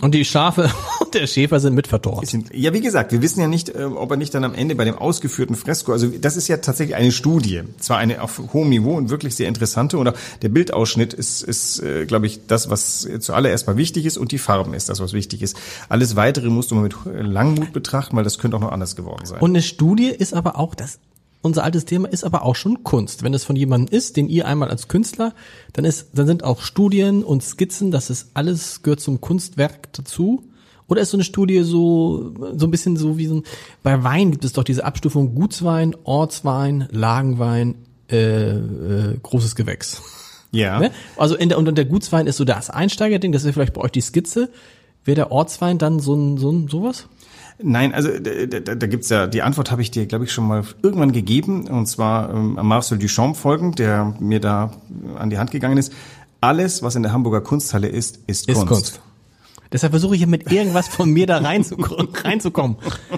Und 0.00 0.14
die 0.14 0.24
Schafe 0.24 0.70
und 1.00 1.12
der 1.12 1.26
Schäfer 1.26 1.58
sind 1.58 1.74
mit 1.74 1.88
verdorrt. 1.88 2.32
ja, 2.52 2.72
wie 2.72 2.80
gesagt, 2.80 3.10
wir 3.10 3.20
wissen 3.20 3.40
ja 3.40 3.48
nicht, 3.48 3.70
äh, 3.70 3.82
ob 3.82 4.12
er 4.12 4.16
nicht 4.16 4.32
dann 4.32 4.44
am 4.44 4.54
Ende 4.54 4.76
bei 4.76 4.84
dem 4.84 4.94
ausgeführten 4.96 5.56
Fresko, 5.56 5.90
also 5.90 6.06
das 6.06 6.36
ist 6.36 6.46
ja 6.46 6.58
tatsächlich 6.58 6.94
eine 6.94 7.10
Studie, 7.10 7.62
zwar 7.80 7.98
eine 7.98 8.22
auf 8.22 8.40
hohem 8.52 8.68
Niveau 8.68 8.94
und 8.96 9.10
wirklich 9.10 9.34
sehr 9.34 9.48
interessante 9.48 9.98
und 9.98 10.06
auch 10.06 10.14
der 10.42 10.50
Bildausschnitt 10.50 11.14
ist, 11.14 11.42
ist 11.42 11.82
äh, 11.82 12.06
glaube 12.06 12.26
ich, 12.26 12.46
das, 12.46 12.70
was 12.70 13.08
zuallererst 13.18 13.66
mal 13.66 13.76
wichtig 13.76 14.06
ist 14.06 14.18
und 14.18 14.30
die 14.30 14.38
Farben 14.38 14.72
ist 14.72 14.88
das, 14.88 15.00
was 15.00 15.14
wichtig 15.14 15.42
ist. 15.42 15.56
Alles 15.88 16.14
Weitere 16.14 16.48
musst 16.48 16.70
du 16.70 16.76
mal 16.76 16.82
mit 16.82 16.94
Langmut 17.04 17.72
betrachten, 17.72 18.16
weil 18.16 18.22
das 18.24 18.38
könnte 18.38 18.56
auch 18.56 18.60
noch 18.60 18.70
anders 18.70 18.94
geworden 18.94 19.26
sein. 19.26 19.40
Und 19.40 19.50
eine 19.50 19.62
Studie 19.62 20.10
ist 20.10 20.32
aber 20.32 20.60
auch, 20.60 20.76
das, 20.76 21.00
unser 21.40 21.64
altes 21.64 21.84
Thema 21.84 22.08
ist 22.08 22.24
aber 22.24 22.42
auch 22.42 22.56
schon 22.56 22.82
Kunst. 22.82 23.22
Wenn 23.22 23.32
es 23.32 23.44
von 23.44 23.56
jemandem 23.56 23.94
ist, 23.96 24.16
den 24.16 24.28
ihr 24.28 24.46
einmal 24.46 24.70
als 24.70 24.88
Künstler, 24.88 25.34
dann 25.72 25.84
ist, 25.84 26.08
dann 26.12 26.26
sind 26.26 26.42
auch 26.42 26.60
Studien 26.62 27.22
und 27.22 27.42
Skizzen, 27.42 27.90
das 27.90 28.10
ist 28.10 28.30
alles, 28.34 28.82
gehört 28.82 29.00
zum 29.00 29.20
Kunstwerk 29.20 29.92
dazu. 29.92 30.42
Oder 30.88 31.02
ist 31.02 31.10
so 31.10 31.16
eine 31.16 31.24
Studie 31.24 31.62
so, 31.62 32.34
so 32.56 32.66
ein 32.66 32.70
bisschen 32.70 32.96
so 32.96 33.18
wie 33.18 33.26
so 33.26 33.36
ein, 33.36 33.42
bei 33.82 34.02
Wein 34.02 34.30
gibt 34.30 34.44
es 34.44 34.54
doch 34.54 34.64
diese 34.64 34.84
Abstufung 34.84 35.34
Gutswein, 35.34 35.94
Ortswein, 36.04 36.88
Lagenwein, 36.90 37.74
äh, 38.10 38.50
äh, 38.50 39.18
großes 39.22 39.54
Gewächs. 39.54 40.02
ja. 40.50 40.80
Ne? 40.80 40.90
Also 41.16 41.36
in 41.36 41.50
der, 41.50 41.58
und 41.58 41.76
der 41.76 41.84
Gutswein 41.84 42.26
ist 42.26 42.38
so 42.38 42.44
das 42.44 42.70
Einsteigerding, 42.70 43.32
das 43.32 43.44
ist 43.44 43.52
vielleicht 43.52 43.74
bei 43.74 43.82
euch 43.82 43.92
die 43.92 44.00
Skizze. 44.00 44.48
Wäre 45.04 45.14
der 45.16 45.30
Ortswein 45.30 45.78
dann 45.78 46.00
so 46.00 46.14
ein, 46.14 46.38
so 46.38 46.50
ein, 46.50 46.68
sowas? 46.68 47.06
Nein, 47.60 47.92
also 47.92 48.10
da, 48.18 48.46
da, 48.46 48.74
da 48.74 48.86
gibt's 48.86 49.08
ja, 49.08 49.26
die 49.26 49.42
Antwort 49.42 49.70
habe 49.72 49.82
ich 49.82 49.90
dir, 49.90 50.06
glaube 50.06 50.24
ich, 50.24 50.32
schon 50.32 50.46
mal 50.46 50.62
irgendwann 50.82 51.12
gegeben, 51.12 51.66
und 51.66 51.86
zwar 51.86 52.30
ähm, 52.32 52.58
Marcel 52.62 52.98
Duchamp 52.98 53.36
folgend, 53.36 53.80
der 53.80 54.14
mir 54.20 54.38
da 54.38 54.72
an 55.16 55.30
die 55.30 55.38
Hand 55.38 55.50
gegangen 55.50 55.76
ist. 55.76 55.92
Alles, 56.40 56.82
was 56.82 56.94
in 56.94 57.02
der 57.02 57.12
Hamburger 57.12 57.40
Kunsthalle 57.40 57.88
ist, 57.88 58.20
ist, 58.28 58.48
Ist 58.48 58.56
Kunst. 58.58 58.68
Kunst. 58.68 59.00
Deshalb 59.72 59.92
versuche 59.92 60.14
ich 60.14 60.20
ja 60.20 60.26
mit 60.26 60.50
irgendwas 60.50 60.88
von 60.88 61.10
mir 61.10 61.26
da 61.26 61.38
reinzukommen. 62.24 62.76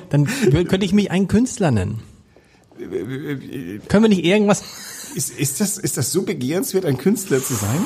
Dann 0.09 0.27
könnte 0.27 0.85
ich 0.85 0.93
mich 0.93 1.11
einen 1.11 1.29
Künstler 1.29 1.71
nennen. 1.71 2.01
Können 2.79 4.05
wir 4.05 4.09
nicht 4.09 4.25
irgendwas? 4.25 4.63
Ist, 5.15 5.39
ist, 5.39 5.61
das, 5.61 5.77
ist 5.77 5.99
das 5.99 6.13
so 6.13 6.23
begehrenswert, 6.23 6.87
ein 6.87 6.97
Künstler 6.97 7.43
zu 7.43 7.55
sein? 7.55 7.85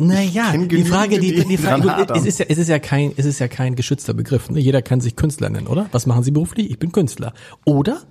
Naja, 0.00 0.56
die 0.56 0.84
Frage, 0.84 1.18
die, 1.18 1.44
die 1.44 1.56
Frage, 1.56 2.06
es 2.14 2.24
ist 2.24 2.38
ja, 2.38 2.46
es 2.48 2.56
ist 2.56 2.68
ja 2.68 2.78
kein, 2.78 3.12
es 3.16 3.26
ist 3.26 3.40
ja 3.40 3.48
kein 3.48 3.74
geschützter 3.74 4.14
Begriff. 4.14 4.48
Ne? 4.48 4.60
Jeder 4.60 4.80
kann 4.80 5.00
sich 5.00 5.16
Künstler 5.16 5.50
nennen, 5.50 5.66
oder? 5.66 5.88
Was 5.90 6.06
machen 6.06 6.22
Sie 6.22 6.30
beruflich? 6.30 6.70
Ich 6.70 6.78
bin 6.78 6.92
Künstler. 6.92 7.34
Oder? 7.64 8.02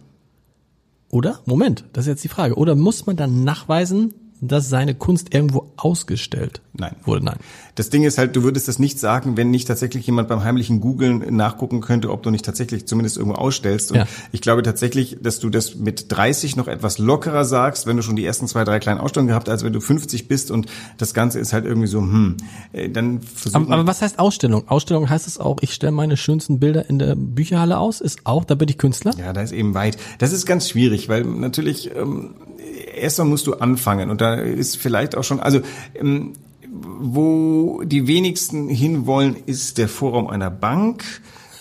Oder? 1.10 1.40
Moment, 1.46 1.86
das 1.94 2.04
ist 2.06 2.10
jetzt 2.10 2.24
die 2.26 2.28
Frage. 2.28 2.56
Oder 2.56 2.76
muss 2.76 3.06
man 3.06 3.16
dann 3.16 3.46
nachweisen, 3.46 4.14
dass 4.42 4.70
seine 4.70 4.94
Kunst 4.96 5.34
irgendwo 5.34 5.72
ausgestellt 5.78 6.62
Nein. 6.74 6.96
wurde? 7.04 7.26
Nein. 7.26 7.38
Das 7.76 7.90
Ding 7.90 8.04
ist 8.04 8.18
halt, 8.18 8.36
du 8.36 8.44
würdest 8.44 8.68
das 8.68 8.80
nicht 8.80 9.00
sagen, 9.00 9.38
wenn 9.38 9.52
nicht 9.52 9.68
tatsächlich 9.68 10.06
jemand 10.06 10.28
beim 10.30 10.44
heimlichen 10.44 10.80
Googlen 10.80 11.36
nachgucken 11.36 11.82
könnte, 11.82 12.12
ob 12.12 12.24
du 12.24 12.32
nicht 12.32 12.46
tatsächlich 12.46 12.88
zumindest 12.88 13.18
irgendwo 13.18 13.38
ausstellst. 13.38 13.92
Und 13.92 13.98
Ja. 13.98 14.08
ich 14.32 14.42
glaube 14.42 14.64
tatsächlich, 14.64 15.18
dass 15.22 15.40
du 15.40 15.50
das 15.50 15.76
mit 15.76 16.12
30 16.12 16.56
noch 16.56 16.68
etwas 16.68 16.98
lockerer 16.98 17.46
sagst, 17.46 17.86
wenn 17.88 17.98
du 17.98 18.04
schon 18.04 18.16
die 18.16 18.26
ersten 18.26 18.48
zwei, 18.48 18.64
drei 18.64 18.80
kleinen 18.80 19.00
Ausstellungen 19.00 19.30
gehabt 19.30 19.48
hast, 19.48 19.54
als 19.54 19.64
wenn 19.64 19.74
du 19.74 19.80
50 19.82 20.28
bist 20.28 20.50
und 20.52 20.68
das 20.98 21.14
Ganze 21.14 21.40
ist 21.40 21.54
halt 21.54 21.66
irgendwie 21.66 21.88
so, 21.88 22.00
hm, 22.00 22.38
äh, 22.74 22.90
dann 22.90 23.22
Aber, 23.54 23.74
aber 23.74 23.88
was 23.88 24.02
heißt 24.02 24.20
Ausstellung? 24.20 24.68
Ausstellung 24.68 25.10
heißt 25.10 25.28
es 25.28 25.40
auch, 25.40 25.58
ich 25.62 25.74
stelle 25.74 25.92
meine 25.92 26.18
schönsten 26.18 26.60
Bilder 26.60 26.90
in 26.90 27.00
der 27.00 27.16
Bücherhalle 27.16 27.78
aus, 27.78 28.02
ist 28.02 28.20
auch, 28.24 28.46
da 28.46 28.56
bin 28.56 28.70
ich 28.70 28.78
Künstler. 28.78 29.12
Ja, 29.18 29.34
da 29.34 29.42
ist 29.42 29.52
eben 29.52 29.74
weit. 29.74 29.98
Das 30.20 30.32
ist 30.34 30.46
ganz 30.46 30.70
schwierig, 30.70 31.10
weil 31.10 31.24
natürlich 31.24 31.92
ähm, 31.96 32.36
erstmal 32.98 33.28
musst 33.28 33.48
du 33.48 33.54
anfangen 33.56 34.10
und 34.10 34.22
da 34.22 34.36
ist 34.36 34.78
vielleicht 34.78 35.16
auch 35.16 35.24
schon, 35.24 35.40
also 35.40 35.62
ähm, 35.96 36.34
wo 36.72 37.82
die 37.84 38.08
wenigsten 38.08 38.70
hinwollen, 38.70 39.36
ist 39.46 39.78
der 39.78 39.88
Vorraum 39.88 40.28
einer 40.28 40.52
Bank. 40.52 41.04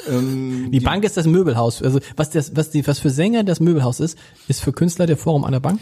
Ähm, 0.08 0.68
Die 0.70 0.80
Bank 0.80 1.04
ist 1.04 1.16
das 1.16 1.26
Möbelhaus. 1.26 1.82
Also 1.82 2.00
was 2.16 2.30
das, 2.30 2.54
was 2.54 2.70
die, 2.70 2.86
was 2.86 2.98
für 2.98 3.10
Sänger 3.10 3.44
das 3.44 3.60
Möbelhaus 3.60 4.00
ist, 4.00 4.18
ist 4.48 4.60
für 4.60 4.72
Künstler 4.72 5.06
der 5.06 5.16
Forum 5.16 5.44
einer 5.44 5.60
Bank. 5.60 5.80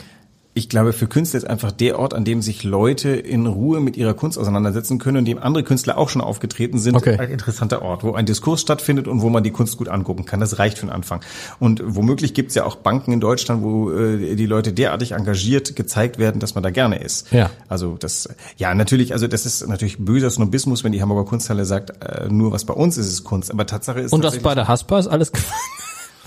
Ich 0.56 0.68
glaube, 0.68 0.92
für 0.92 1.08
Künstler 1.08 1.38
ist 1.38 1.50
einfach 1.50 1.73
der 1.73 1.99
Ort, 1.99 2.14
an 2.14 2.25
dem 2.25 2.40
sich 2.40 2.62
Leute 2.62 3.11
in 3.11 3.46
Ruhe 3.46 3.80
mit 3.80 3.96
ihrer 3.96 4.14
Kunst 4.14 4.38
auseinandersetzen 4.38 5.00
können 5.00 5.16
und 5.18 5.25
dem 5.25 5.38
andere 5.38 5.64
Künstler 5.64 5.99
auch 5.99 6.08
schon 6.08 6.23
aufgetreten 6.23 6.78
sind, 6.78 6.94
Okay. 6.94 7.18
ein 7.18 7.28
interessanter 7.30 7.82
Ort, 7.82 8.04
wo 8.04 8.12
ein 8.12 8.25
Diskurs 8.25 8.61
stattfindet 8.61 9.08
und 9.08 9.20
wo 9.20 9.30
man 9.30 9.42
die 9.42 9.50
Kunst 9.50 9.76
gut 9.78 9.88
angucken 9.88 10.26
kann. 10.26 10.38
Das 10.38 10.61
reicht 10.61 10.78
für 10.78 10.87
den 10.87 10.92
Anfang. 10.92 11.23
Und 11.58 11.82
womöglich 11.84 12.34
gibt 12.34 12.50
es 12.50 12.54
ja 12.54 12.64
auch 12.64 12.76
Banken 12.76 13.11
in 13.12 13.18
Deutschland, 13.20 13.62
wo 13.64 13.90
äh, 13.90 14.37
die 14.37 14.46
Leute 14.46 14.73
derartig 14.73 15.11
engagiert 15.12 15.75
gezeigt 15.75 16.18
werden, 16.18 16.38
dass 16.38 16.54
man 16.54 16.62
da 16.62 16.70
gerne 16.70 17.00
ist. 17.02 17.32
Ja. 17.32 17.50
Also 17.68 17.96
das, 17.99 18.28
ja 18.56 18.73
natürlich, 18.76 19.12
also 19.12 19.26
das 19.26 19.46
ist 19.46 19.66
natürlich 19.66 19.99
böser 19.99 20.30
Snobismus, 20.30 20.84
wenn 20.84 20.92
die 20.92 21.02
Hamburger 21.02 21.28
Kunsthalle 21.28 21.64
sagt, 21.64 21.90
äh, 22.04 22.28
nur 22.28 22.52
was 22.52 22.64
bei 22.64 22.75
uns 22.75 22.96
ist, 22.96 23.08
ist 23.08 23.25
Kunst. 23.25 23.50
Aber 23.50 23.66
Tatsache 23.66 23.99
ist 23.99 24.12
Und 24.12 24.23
das 24.23 24.38
bei 24.38 24.54
der 24.54 24.68
Haspa 24.68 25.00
ist 25.00 25.08
alles 25.08 25.32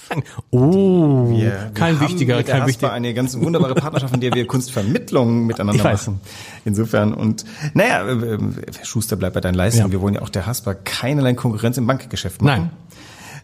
sagen, 0.07 0.23
oh, 0.51 1.29
Wir, 1.29 1.71
kein 1.73 1.99
wir 1.99 2.07
wichtiger, 2.09 2.43
kein 2.43 2.67
wichtiger. 2.67 2.91
eine 2.91 3.13
ganz 3.13 3.37
wunderbare 3.37 3.75
Partnerschaft, 3.75 4.13
in 4.13 4.21
der 4.21 4.33
wir 4.33 4.47
Kunstvermittlung 4.47 5.45
miteinander 5.47 5.75
Ich 5.79 5.83
weiß. 5.83 6.07
machen. 6.07 6.21
Insofern 6.65 7.13
und 7.13 7.45
naja, 7.73 8.05
äh, 8.07 8.11
äh, 8.35 8.39
Schuster 8.83 9.15
bleibt 9.15 9.33
bei 9.35 9.41
deinen 9.41 9.55
Leistungen. 9.55 9.87
Ja. 9.87 9.91
Wir 9.91 10.01
wollen 10.01 10.15
ja 10.15 10.21
auch 10.21 10.29
der 10.29 10.45
Haspa 10.45 10.73
keinerlei 10.73 11.33
Konkurrenz 11.33 11.77
im 11.77 11.87
Bankgeschäft 11.87 12.41
machen. 12.41 12.61
Nein. 12.63 12.69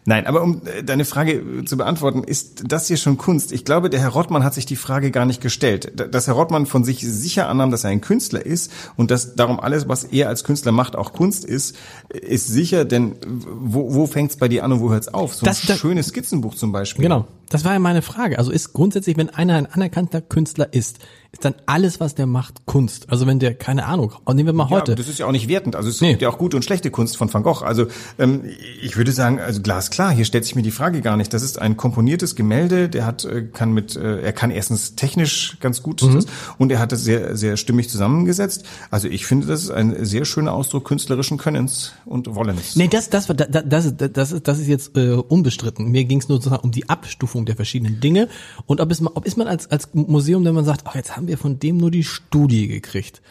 Nein, 0.06 0.26
aber 0.26 0.42
um 0.42 0.60
äh, 0.66 0.82
deine 0.84 1.04
Frage 1.06 1.32
äh, 1.32 1.64
zu 1.64 1.76
beantworten, 1.78 2.24
ist 2.24 2.64
das 2.66 2.88
hier 2.88 2.98
schon 2.98 3.16
Kunst? 3.16 3.52
Ich 3.52 3.64
glaube, 3.64 3.88
der 3.88 4.00
Herr 4.00 4.10
Rottmann 4.10 4.44
hat 4.44 4.52
sich 4.52 4.66
die 4.66 4.76
Frage 4.76 5.10
gar 5.10 5.24
nicht 5.24 5.40
gestellt. 5.40 5.92
Dass 6.14 6.26
Herr 6.26 6.34
Rottmann 6.34 6.66
von 6.66 6.84
sich 6.84 7.00
sicher 7.00 7.48
annahm, 7.48 7.70
dass 7.70 7.84
er 7.84 7.90
ein 7.90 8.02
Künstler 8.02 8.44
ist 8.44 8.70
und 8.96 9.10
dass 9.10 9.34
darum 9.34 9.58
alles, 9.60 9.88
was 9.88 10.04
er 10.04 10.28
als 10.28 10.44
Künstler 10.44 10.72
macht, 10.72 10.94
auch 10.94 11.12
Kunst 11.14 11.44
ist, 11.46 11.76
äh, 12.12 12.18
ist 12.18 12.46
sicher, 12.48 12.84
denn 12.84 13.16
wo, 13.46 13.94
wo 13.94 14.06
fängt's 14.06 14.36
bei 14.36 14.48
dir 14.48 14.64
an 14.64 14.72
und 14.72 14.80
wo 14.80 14.90
hört's 14.90 15.08
auf? 15.08 15.34
So 15.34 15.46
Das- 15.46 15.62
ein 15.62 15.68
das- 15.68 15.78
schönes 15.78 16.08
Skizzenbuch 16.08 16.54
zum 16.54 16.70
Beispiel. 16.72 17.02
Genau. 17.02 17.26
Das 17.48 17.64
war 17.64 17.72
ja 17.72 17.78
meine 17.78 18.02
Frage. 18.02 18.38
Also 18.38 18.50
ist 18.50 18.72
grundsätzlich, 18.72 19.16
wenn 19.16 19.30
einer 19.30 19.54
ein 19.56 19.66
anerkannter 19.66 20.20
Künstler 20.20 20.72
ist, 20.72 20.98
ist 21.34 21.44
dann 21.44 21.54
alles, 21.66 22.00
was 22.00 22.14
der 22.14 22.26
macht, 22.26 22.64
Kunst. 22.64 23.10
Also 23.10 23.26
wenn 23.26 23.38
der, 23.38 23.54
keine 23.54 23.86
Ahnung, 23.86 24.12
nehmen 24.28 24.46
wir 24.46 24.52
mal 24.52 24.70
heute. 24.70 24.92
Ja, 24.92 24.96
das 24.96 25.08
ist 25.08 25.18
ja 25.18 25.26
auch 25.26 25.32
nicht 25.32 25.48
wertend. 25.48 25.76
Also 25.76 25.88
es 25.90 26.00
Nee. 26.00 26.10
gibt 26.10 26.22
ja 26.22 26.28
auch 26.30 26.38
gute 26.38 26.56
und 26.56 26.62
schlechte 26.64 26.90
Kunst 26.90 27.16
von 27.16 27.32
Van 27.32 27.42
Gogh. 27.42 27.62
Also 27.64 27.86
ähm, 28.18 28.42
ich 28.82 28.96
würde 28.96 29.12
sagen, 29.12 29.40
also 29.40 29.60
glasklar, 29.60 30.12
hier 30.12 30.24
stellt 30.24 30.44
sich 30.44 30.54
mir 30.54 30.62
die 30.62 30.70
Frage 30.70 31.00
gar 31.02 31.16
nicht. 31.16 31.32
Das 31.34 31.42
ist 31.42 31.60
ein 31.60 31.76
komponiertes 31.76 32.36
Gemälde, 32.36 32.88
der 32.88 33.04
hat 33.04 33.24
äh, 33.24 33.42
kann 33.42 33.72
mit 33.72 33.96
äh, 33.96 34.22
er 34.22 34.32
kann 34.32 34.50
erstens 34.50 34.94
technisch 34.94 35.58
ganz 35.60 35.82
gut 35.82 36.02
Mhm. 36.02 36.14
das, 36.14 36.26
und 36.58 36.70
er 36.72 36.78
hat 36.78 36.92
es 36.92 37.04
sehr 37.04 37.36
sehr 37.36 37.56
stimmig 37.56 37.90
zusammengesetzt. 37.90 38.64
Also 38.90 39.08
ich 39.08 39.26
finde, 39.26 39.46
das 39.48 39.62
ist 39.64 39.70
ein 39.70 40.04
sehr 40.04 40.24
schöner 40.24 40.52
Ausdruck 40.52 40.84
künstlerischen 40.86 41.36
Könnens 41.36 41.92
und 42.06 42.34
Wollens. 42.34 42.76
Nee, 42.76 42.88
das, 42.88 43.10
das, 43.10 43.26
das, 43.26 43.84
ist- 43.86 43.96
das, 44.16 44.32
ist, 44.32 44.46
das 44.48 44.58
ist 44.58 44.66
jetzt 44.68 44.96
äh, 44.96 45.10
unbestritten. 45.14 45.90
Mir 45.90 46.04
ging 46.04 46.18
es 46.20 46.28
nur 46.28 46.38
sozusagen 46.38 46.62
um 46.62 46.70
die 46.70 46.88
Abstufung 46.88 47.44
der 47.44 47.56
verschiedenen 47.56 48.00
Dinge 48.00 48.28
und 48.66 48.80
ob 48.80 48.90
es 48.90 49.04
ob 49.04 49.26
ist 49.26 49.36
man 49.36 49.46
als 49.48 49.70
als 49.70 49.88
Museum, 49.94 50.44
wenn 50.44 50.54
man 50.54 50.64
sagt, 50.64 50.82
ach 50.84 50.94
jetzt 50.94 51.16
haben 51.16 51.23
wir 51.28 51.38
von 51.38 51.58
dem 51.58 51.76
nur 51.76 51.90
die 51.90 52.04
Studie 52.04 52.68
gekriegt. 52.68 53.22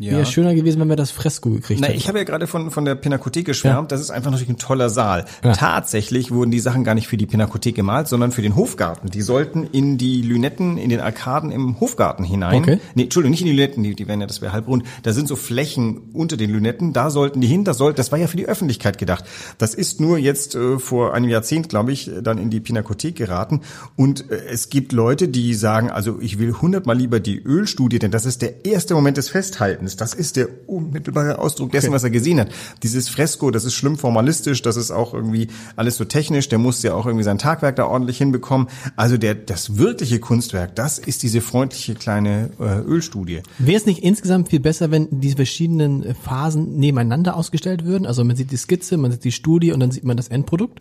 Ja. 0.00 0.12
Wäre 0.12 0.24
schöner 0.24 0.54
gewesen, 0.54 0.80
wenn 0.80 0.88
wir 0.88 0.96
das 0.96 1.10
Fresko 1.10 1.50
gekriegt 1.50 1.82
Na, 1.82 1.88
hätten. 1.88 1.98
ich 1.98 2.08
habe 2.08 2.16
ja 2.16 2.24
gerade 2.24 2.46
von, 2.46 2.70
von 2.70 2.86
der 2.86 2.94
Pinakothek 2.94 3.44
geschwärmt. 3.44 3.92
Das 3.92 4.00
ist 4.00 4.10
einfach 4.10 4.30
natürlich 4.30 4.48
ein 4.48 4.56
toller 4.56 4.88
Saal. 4.88 5.26
Ja. 5.44 5.52
Tatsächlich 5.52 6.30
wurden 6.30 6.50
die 6.50 6.58
Sachen 6.58 6.84
gar 6.84 6.94
nicht 6.94 7.06
für 7.06 7.18
die 7.18 7.26
Pinakothek 7.26 7.74
gemalt, 7.74 8.08
sondern 8.08 8.32
für 8.32 8.40
den 8.40 8.56
Hofgarten. 8.56 9.10
Die 9.10 9.20
sollten 9.20 9.64
in 9.64 9.98
die 9.98 10.22
Lünetten, 10.22 10.78
in 10.78 10.88
den 10.88 11.00
Arkaden 11.00 11.52
im 11.52 11.78
Hofgarten 11.80 12.24
hinein. 12.24 12.62
Okay. 12.62 12.80
Nee, 12.94 13.02
Entschuldigung, 13.02 13.32
nicht 13.32 13.42
in 13.42 13.48
die 13.48 13.52
Lünetten, 13.52 13.82
die, 13.82 13.94
die 13.94 14.08
wären 14.08 14.22
ja, 14.22 14.26
das 14.26 14.40
wäre 14.40 14.54
halbrund. 14.54 14.84
Da 15.02 15.12
sind 15.12 15.28
so 15.28 15.36
Flächen 15.36 16.00
unter 16.14 16.38
den 16.38 16.50
Lünetten. 16.50 16.94
Da 16.94 17.10
sollten 17.10 17.42
die 17.42 17.46
hin. 17.46 17.64
Das, 17.64 17.76
soll, 17.76 17.92
das 17.92 18.10
war 18.10 18.18
ja 18.18 18.26
für 18.26 18.38
die 18.38 18.46
Öffentlichkeit 18.46 18.96
gedacht. 18.96 19.26
Das 19.58 19.74
ist 19.74 20.00
nur 20.00 20.16
jetzt 20.16 20.54
äh, 20.54 20.78
vor 20.78 21.12
einem 21.12 21.28
Jahrzehnt, 21.28 21.68
glaube 21.68 21.92
ich, 21.92 22.10
dann 22.22 22.38
in 22.38 22.48
die 22.48 22.60
Pinakothek 22.60 23.16
geraten. 23.16 23.60
Und 23.96 24.30
äh, 24.30 24.46
es 24.50 24.70
gibt 24.70 24.92
Leute, 24.92 25.28
die 25.28 25.52
sagen, 25.52 25.90
also 25.90 26.18
ich 26.22 26.38
will 26.38 26.54
hundertmal 26.54 26.96
lieber 26.96 27.20
die 27.20 27.38
Ölstudie, 27.38 27.98
denn 27.98 28.10
das 28.10 28.24
ist 28.24 28.40
der 28.40 28.64
erste 28.64 28.94
Moment 28.94 29.18
des 29.18 29.28
Festhaltens. 29.28 29.89
Das 29.96 30.14
ist 30.14 30.36
der 30.36 30.48
unmittelbare 30.66 31.38
Ausdruck 31.38 31.72
dessen, 31.72 31.92
was 31.92 32.04
er 32.04 32.10
gesehen 32.10 32.40
hat. 32.40 32.48
Dieses 32.82 33.08
Fresko, 33.08 33.50
das 33.50 33.64
ist 33.64 33.74
schlimm 33.74 33.98
formalistisch, 33.98 34.62
das 34.62 34.76
ist 34.76 34.90
auch 34.90 35.14
irgendwie 35.14 35.48
alles 35.76 35.96
so 35.96 36.04
technisch, 36.04 36.48
der 36.48 36.58
muss 36.58 36.82
ja 36.82 36.94
auch 36.94 37.06
irgendwie 37.06 37.24
sein 37.24 37.38
Tagwerk 37.38 37.76
da 37.76 37.86
ordentlich 37.86 38.18
hinbekommen. 38.18 38.68
Also 38.96 39.16
der, 39.16 39.34
das 39.34 39.76
wirkliche 39.76 40.20
Kunstwerk, 40.20 40.74
das 40.74 40.98
ist 40.98 41.22
diese 41.22 41.40
freundliche 41.40 41.94
kleine 41.94 42.50
äh, 42.58 42.80
Ölstudie. 42.80 43.40
Wäre 43.58 43.76
es 43.76 43.86
nicht 43.86 44.02
insgesamt 44.02 44.48
viel 44.48 44.60
besser, 44.60 44.90
wenn 44.90 45.08
diese 45.10 45.36
verschiedenen 45.36 46.14
Phasen 46.14 46.76
nebeneinander 46.76 47.36
ausgestellt 47.36 47.84
würden? 47.84 48.06
Also 48.06 48.24
man 48.24 48.36
sieht 48.36 48.50
die 48.50 48.56
Skizze, 48.56 48.96
man 48.96 49.12
sieht 49.12 49.24
die 49.24 49.32
Studie 49.32 49.72
und 49.72 49.80
dann 49.80 49.90
sieht 49.90 50.04
man 50.04 50.16
das 50.16 50.28
Endprodukt? 50.28 50.80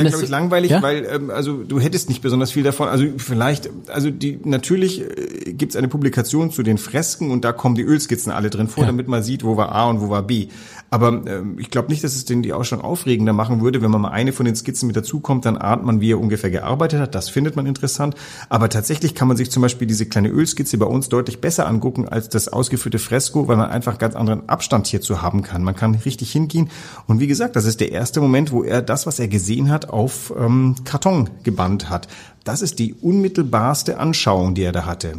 Wäre, 0.00 0.08
glaube 0.10 0.24
ich, 0.24 0.30
langweilig, 0.30 0.70
ja? 0.70 0.82
weil 0.82 1.06
ähm, 1.10 1.30
also 1.30 1.62
du 1.62 1.80
hättest 1.80 2.08
nicht 2.08 2.22
besonders 2.22 2.52
viel 2.52 2.62
davon. 2.62 2.88
Also 2.88 3.04
vielleicht, 3.16 3.70
also 3.88 4.10
die 4.10 4.38
natürlich 4.44 5.00
äh, 5.02 5.52
gibt 5.52 5.72
es 5.72 5.76
eine 5.76 5.88
Publikation 5.88 6.50
zu 6.50 6.62
den 6.62 6.78
Fresken 6.78 7.30
und 7.30 7.44
da 7.44 7.52
kommen 7.52 7.74
die 7.74 7.82
Ölskizzen 7.82 8.32
alle 8.32 8.50
drin 8.50 8.68
vor, 8.68 8.84
Ja. 8.84 8.88
damit 8.88 9.08
man 9.08 9.22
sieht, 9.22 9.44
wo 9.44 9.56
war 9.56 9.72
A 9.72 9.88
und 9.88 10.00
wo 10.00 10.08
war 10.08 10.22
B. 10.22 10.48
Aber 10.88 11.08
ähm, 11.26 11.58
ich 11.58 11.70
glaube 11.70 11.88
nicht, 11.88 12.04
dass 12.04 12.14
es 12.14 12.24
den 12.24 12.42
die 12.42 12.52
Ausstellung 12.52 12.84
aufregender 12.84 13.32
machen 13.32 13.60
würde, 13.60 13.82
wenn 13.82 13.90
man 13.90 14.00
mal 14.00 14.10
eine 14.10 14.32
von 14.32 14.46
den 14.46 14.54
Skizzen 14.54 14.86
mit 14.86 14.96
dazukommt, 14.96 15.44
dann 15.44 15.56
ahnt 15.56 15.84
man, 15.84 16.00
wie 16.00 16.12
er 16.12 16.20
ungefähr 16.20 16.50
gearbeitet 16.50 17.00
hat. 17.00 17.14
Das 17.14 17.28
findet 17.28 17.56
man 17.56 17.66
interessant. 17.66 18.14
Aber 18.48 18.68
tatsächlich 18.68 19.14
kann 19.14 19.26
man 19.26 19.36
sich 19.36 19.50
zum 19.50 19.62
Beispiel 19.62 19.88
diese 19.88 20.06
kleine 20.06 20.28
Ölskizze 20.28 20.78
bei 20.78 20.86
uns 20.86 21.08
deutlich 21.08 21.40
besser 21.40 21.66
angucken 21.66 22.08
als 22.08 22.28
das 22.28 22.48
ausgeführte 22.48 22.98
Fresko, 23.00 23.48
weil 23.48 23.56
man 23.56 23.68
einfach 23.70 23.98
ganz 23.98 24.14
anderen 24.14 24.48
Abstand 24.48 24.86
hierzu 24.86 25.22
haben 25.22 25.42
kann. 25.42 25.64
Man 25.64 25.74
kann 25.74 25.94
richtig 25.96 26.30
hingehen. 26.30 26.70
Und 27.08 27.18
wie 27.18 27.26
gesagt, 27.26 27.56
das 27.56 27.64
ist 27.64 27.80
der 27.80 27.90
erste 27.90 28.20
Moment, 28.20 28.52
wo 28.52 28.62
er 28.62 28.80
das, 28.80 29.06
was 29.06 29.18
er 29.18 29.26
gesehen 29.28 29.70
hat, 29.70 29.85
auf 29.92 30.32
ähm, 30.38 30.76
Karton 30.84 31.30
gebannt 31.42 31.90
hat. 31.90 32.08
Das 32.44 32.62
ist 32.62 32.78
die 32.78 32.94
unmittelbarste 32.94 33.98
Anschauung, 33.98 34.54
die 34.54 34.62
er 34.62 34.72
da 34.72 34.86
hatte. 34.86 35.14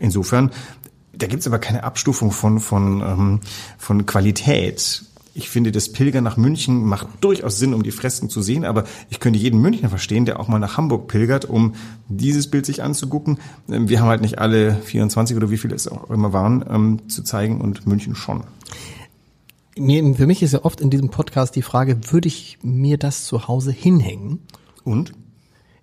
Insofern, 0.00 0.50
da 1.12 1.26
gibt's 1.26 1.46
aber 1.46 1.58
keine 1.58 1.84
Abstufung 1.84 2.32
von, 2.32 2.58
von, 2.58 3.00
ähm, 3.00 3.40
von 3.78 4.06
Qualität. 4.06 5.04
Ich 5.34 5.48
finde, 5.48 5.72
das 5.72 5.90
Pilgern 5.90 6.24
nach 6.24 6.36
München 6.36 6.84
macht 6.84 7.06
durchaus 7.20 7.58
Sinn, 7.58 7.72
um 7.72 7.82
die 7.82 7.90
Fresken 7.90 8.28
zu 8.28 8.42
sehen, 8.42 8.64
aber 8.64 8.84
ich 9.08 9.18
könnte 9.18 9.38
jeden 9.38 9.60
Münchner 9.60 9.88
verstehen, 9.88 10.26
der 10.26 10.40
auch 10.40 10.48
mal 10.48 10.58
nach 10.58 10.76
Hamburg 10.76 11.08
pilgert, 11.08 11.46
um 11.46 11.74
dieses 12.08 12.50
Bild 12.50 12.66
sich 12.66 12.82
anzugucken. 12.82 13.38
Ähm, 13.70 13.88
Wir 13.88 14.00
haben 14.00 14.08
halt 14.08 14.20
nicht 14.20 14.38
alle 14.38 14.74
24 14.74 15.36
oder 15.36 15.50
wie 15.50 15.56
viele 15.58 15.74
es 15.74 15.88
auch 15.88 16.10
immer 16.10 16.32
waren, 16.32 16.64
ähm, 16.68 17.08
zu 17.08 17.22
zeigen 17.22 17.60
und 17.60 17.86
München 17.86 18.14
schon. 18.14 18.44
Mir, 19.76 20.14
für 20.14 20.26
mich 20.26 20.42
ist 20.42 20.52
ja 20.52 20.64
oft 20.64 20.80
in 20.80 20.90
diesem 20.90 21.08
Podcast 21.08 21.56
die 21.56 21.62
Frage, 21.62 22.12
würde 22.12 22.28
ich 22.28 22.58
mir 22.62 22.98
das 22.98 23.24
zu 23.24 23.48
Hause 23.48 23.72
hinhängen? 23.72 24.40
Und? 24.84 25.12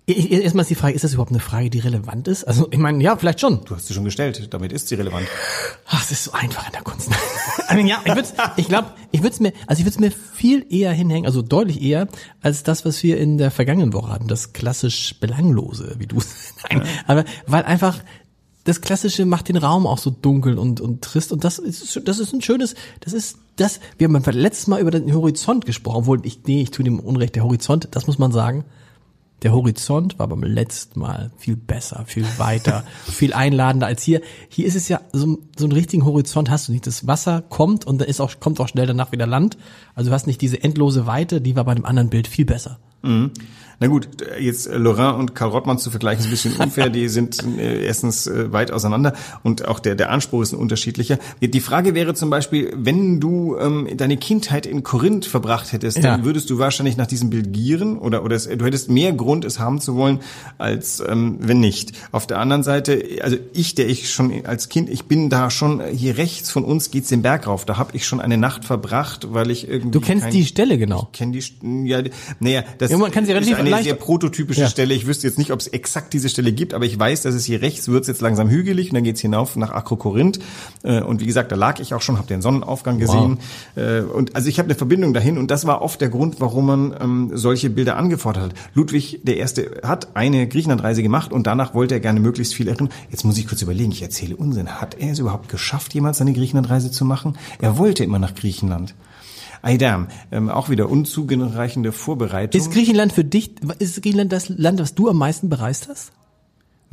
Erstmal 0.06 0.62
ist 0.62 0.70
die 0.70 0.74
Frage, 0.74 0.94
ist 0.94 1.04
das 1.04 1.12
überhaupt 1.12 1.30
eine 1.30 1.40
Frage, 1.40 1.70
die 1.70 1.78
relevant 1.78 2.26
ist? 2.26 2.44
Also 2.44 2.68
ich 2.70 2.78
meine, 2.78 3.02
ja, 3.02 3.16
vielleicht 3.16 3.40
schon. 3.40 3.64
Du 3.64 3.74
hast 3.74 3.86
sie 3.86 3.94
schon 3.94 4.04
gestellt, 4.04 4.52
damit 4.52 4.72
ist 4.72 4.88
sie 4.88 4.96
relevant. 4.96 5.26
Ach, 5.86 6.02
es 6.02 6.10
ist 6.10 6.24
so 6.24 6.32
einfach 6.32 6.66
in 6.66 6.72
der 6.72 6.82
Kunst. 6.82 7.10
I 7.70 7.74
mean, 7.74 7.86
ja, 7.86 8.00
ich 8.04 8.14
würde, 8.14 8.28
ich 8.56 8.68
glaube, 8.68 8.92
ich 9.12 9.22
würde 9.22 9.34
es 9.34 9.40
mir, 9.40 9.52
also 9.66 9.80
ich 9.80 9.86
würde 9.86 9.94
es 9.94 10.00
mir 10.00 10.10
viel 10.10 10.66
eher 10.68 10.92
hinhängen, 10.92 11.26
also 11.26 11.42
deutlich 11.42 11.80
eher 11.80 12.08
als 12.40 12.62
das, 12.64 12.84
was 12.84 13.02
wir 13.02 13.18
in 13.18 13.38
der 13.38 13.50
vergangenen 13.50 13.92
Woche 13.92 14.10
hatten, 14.10 14.26
das 14.26 14.52
klassisch 14.52 15.18
belanglose, 15.20 15.94
wie 15.98 16.06
du. 16.06 16.16
Nein, 16.70 16.82
aber 17.06 17.24
weil 17.46 17.62
einfach 17.62 18.00
das 18.64 18.80
Klassische 18.80 19.24
macht 19.24 19.48
den 19.48 19.56
Raum 19.56 19.86
auch 19.86 19.98
so 19.98 20.10
dunkel 20.10 20.58
und 20.58 20.80
und 20.80 21.02
trist 21.02 21.32
und 21.32 21.44
das 21.44 21.58
ist 21.58 22.00
das 22.04 22.18
ist 22.18 22.32
ein 22.32 22.42
schönes, 22.42 22.74
das 23.00 23.12
ist 23.12 23.38
das. 23.56 23.80
Wir 23.98 24.06
haben 24.06 24.20
beim 24.20 24.36
letzten 24.36 24.70
Mal 24.70 24.80
über 24.80 24.90
den 24.90 25.12
Horizont 25.12 25.66
gesprochen, 25.66 25.98
obwohl 25.98 26.26
ich 26.26 26.40
nee, 26.46 26.62
ich 26.62 26.70
tue 26.70 26.84
dem 26.84 27.00
Unrecht. 27.00 27.36
Der 27.36 27.44
Horizont, 27.44 27.88
das 27.92 28.06
muss 28.06 28.18
man 28.18 28.32
sagen. 28.32 28.64
Der 29.42 29.52
Horizont 29.52 30.18
war 30.18 30.28
beim 30.28 30.42
letzten 30.42 31.00
Mal 31.00 31.30
viel 31.38 31.56
besser, 31.56 32.04
viel 32.06 32.26
weiter, 32.36 32.84
viel 33.06 33.32
einladender 33.32 33.86
als 33.86 34.02
hier. 34.02 34.20
Hier 34.50 34.66
ist 34.66 34.76
es 34.76 34.88
ja 34.88 35.00
so, 35.12 35.38
so 35.56 35.64
einen 35.64 35.72
richtigen 35.72 36.04
Horizont 36.04 36.50
hast 36.50 36.68
du 36.68 36.72
nicht. 36.72 36.86
Das 36.86 37.06
Wasser 37.06 37.42
kommt 37.48 37.86
und 37.86 38.02
da 38.02 38.04
ist 38.04 38.20
auch 38.20 38.38
kommt 38.40 38.60
auch 38.60 38.68
schnell 38.68 38.86
danach 38.86 39.12
wieder 39.12 39.26
Land. 39.26 39.56
Also 39.94 40.10
du 40.10 40.14
hast 40.14 40.26
nicht 40.26 40.42
diese 40.42 40.62
endlose 40.62 41.06
Weite, 41.06 41.40
die 41.40 41.56
war 41.56 41.64
bei 41.64 41.74
dem 41.74 41.86
anderen 41.86 42.10
Bild 42.10 42.28
viel 42.28 42.44
besser. 42.44 42.78
Na 43.02 43.86
gut, 43.86 44.08
jetzt 44.38 44.66
äh, 44.66 44.76
Laurent 44.76 45.18
und 45.18 45.34
Karl 45.34 45.48
Rottmann 45.48 45.78
zu 45.78 45.90
vergleichen 45.90 46.20
ist 46.20 46.26
ein 46.26 46.30
bisschen 46.32 46.56
unfair. 46.56 46.90
Die 46.90 47.08
sind 47.08 47.42
äh, 47.58 47.82
erstens 47.86 48.26
äh, 48.26 48.52
weit 48.52 48.72
auseinander 48.72 49.14
und 49.42 49.66
auch 49.66 49.78
der, 49.80 49.94
der 49.94 50.10
Anspruch 50.10 50.42
ist 50.42 50.52
ein 50.52 50.58
unterschiedlicher. 50.58 51.18
Die 51.40 51.60
Frage 51.60 51.94
wäre 51.94 52.12
zum 52.12 52.28
Beispiel, 52.28 52.74
wenn 52.76 53.20
du 53.20 53.56
ähm, 53.58 53.88
deine 53.96 54.18
Kindheit 54.18 54.66
in 54.66 54.82
Korinth 54.82 55.24
verbracht 55.24 55.72
hättest, 55.72 55.96
Ja. 55.96 56.02
dann 56.02 56.26
würdest 56.26 56.50
du 56.50 56.58
wahrscheinlich 56.58 56.98
nach 56.98 57.06
diesem 57.06 57.30
Bild 57.30 57.54
gieren 57.54 57.96
oder, 57.96 58.22
oder 58.22 58.36
es, 58.36 58.46
du 58.50 58.62
hättest 58.66 58.90
mehr 58.90 59.14
Grund, 59.14 59.46
es 59.46 59.58
haben 59.58 59.80
zu 59.80 59.94
wollen, 59.96 60.20
als 60.58 61.00
ähm, 61.08 61.38
wenn 61.40 61.60
nicht. 61.60 61.92
Auf 62.12 62.26
der 62.26 62.38
anderen 62.38 62.62
Seite, 62.62 63.02
also 63.22 63.38
ich, 63.54 63.74
der 63.76 63.88
ich 63.88 64.10
schon 64.10 64.44
als 64.44 64.68
Kind, 64.68 64.90
ich 64.90 65.06
bin 65.06 65.30
da 65.30 65.48
schon, 65.48 65.80
hier 65.90 66.18
rechts 66.18 66.50
von 66.50 66.64
uns 66.66 66.90
geht's 66.90 67.08
den 67.08 67.22
Berg 67.22 67.46
rauf. 67.46 67.64
Da 67.64 67.78
habe 67.78 67.96
ich 67.96 68.04
schon 68.06 68.20
eine 68.20 68.36
Nacht 68.36 68.66
verbracht, 68.66 69.28
weil 69.32 69.50
ich 69.50 69.66
irgendwie 69.66 69.90
Du 69.92 70.00
kennst 70.02 70.24
kein- 70.24 70.32
die 70.34 70.44
Stelle 70.44 70.76
genau. 70.76 71.08
kenne 71.14 71.32
die, 71.32 71.40
St- 71.40 71.86
ja, 71.86 72.02
die- 72.02 72.10
naja, 72.40 72.62
das 72.76 72.89
Ja, 72.90 72.98
man 72.98 73.10
kann 73.10 73.24
sie 73.24 73.32
relativ 73.32 73.54
ist 73.54 73.60
eine 73.60 73.70
leicht- 73.70 73.84
sehr 73.84 73.94
prototypische 73.94 74.62
Ja. 74.62 74.68
Stelle. 74.68 74.94
Ich 74.94 75.06
wüsste 75.06 75.26
jetzt 75.26 75.38
nicht, 75.38 75.52
ob 75.52 75.60
es 75.60 75.68
exakt 75.68 76.12
diese 76.12 76.28
Stelle 76.28 76.52
gibt, 76.52 76.74
aber 76.74 76.84
ich 76.84 76.98
weiß, 76.98 77.22
dass 77.22 77.34
es 77.34 77.44
hier 77.44 77.62
rechts 77.62 77.88
wird 77.88 78.06
jetzt 78.06 78.20
langsam 78.20 78.48
hügelig 78.50 78.88
und 78.90 78.94
dann 78.94 79.04
geht's 79.04 79.20
hinauf 79.20 79.56
nach 79.56 79.70
Akrokorinth. 79.70 80.38
Äh, 80.82 81.00
Und 81.02 81.20
wie 81.20 81.26
gesagt, 81.26 81.50
da 81.52 81.56
lag 81.56 81.80
ich 81.80 81.94
auch 81.94 82.02
schon, 82.02 82.18
habe 82.18 82.26
den 82.26 82.42
Sonnenaufgang 82.42 82.98
gesehen. 82.98 83.38
Äh, 83.76 84.00
Und 84.00 84.34
also 84.36 84.48
ich 84.48 84.58
habe 84.58 84.66
eine 84.66 84.74
Verbindung 84.74 85.14
dahin 85.14 85.38
und 85.38 85.50
das 85.50 85.66
war 85.66 85.82
oft 85.82 86.00
der 86.00 86.08
Grund, 86.08 86.36
warum 86.40 86.66
man 86.66 86.96
ähm, 87.00 87.30
solche 87.34 87.70
Bilder 87.70 87.96
angefordert 87.96 88.42
hat. 88.44 88.54
Ludwig 88.74 89.20
der 89.22 89.36
Erste 89.38 89.80
hat 89.82 90.16
eine 90.16 90.46
Griechenlandreise 90.48 91.02
gemacht 91.02 91.32
und 91.32 91.46
danach 91.46 91.74
wollte 91.74 91.94
er 91.94 92.00
gerne 92.00 92.20
möglichst 92.20 92.54
viel 92.54 92.68
erinnern. 92.68 92.90
Jetzt 93.10 93.24
muss 93.24 93.38
ich 93.38 93.46
kurz 93.46 93.62
überlegen, 93.62 93.92
ich 93.92 94.02
erzähle 94.02 94.36
Unsinn. 94.36 94.68
Hat 94.80 94.96
er 94.98 95.12
es 95.12 95.18
überhaupt 95.18 95.48
geschafft, 95.48 95.94
jemals 95.94 96.20
eine 96.20 96.32
Griechenlandreise 96.32 96.90
zu 96.90 97.04
machen? 97.04 97.36
Er 97.60 97.78
wollte 97.78 98.04
immer 98.04 98.18
nach 98.18 98.34
Griechenland. 98.34 98.94
Ei 99.62 99.76
damn, 99.76 100.08
ähm, 100.32 100.48
auch 100.48 100.70
wieder 100.70 100.88
unzureichende 100.88 101.92
Vorbereitung. 101.92 102.60
Ist 102.60 102.72
Griechenland 102.72 103.12
für 103.12 103.24
dich, 103.24 103.52
ist 103.78 104.02
Griechenland 104.02 104.32
das 104.32 104.48
Land, 104.48 104.80
was 104.80 104.94
du 104.94 105.08
am 105.08 105.18
meisten 105.18 105.48
bereist 105.48 105.88
hast? 105.88 106.12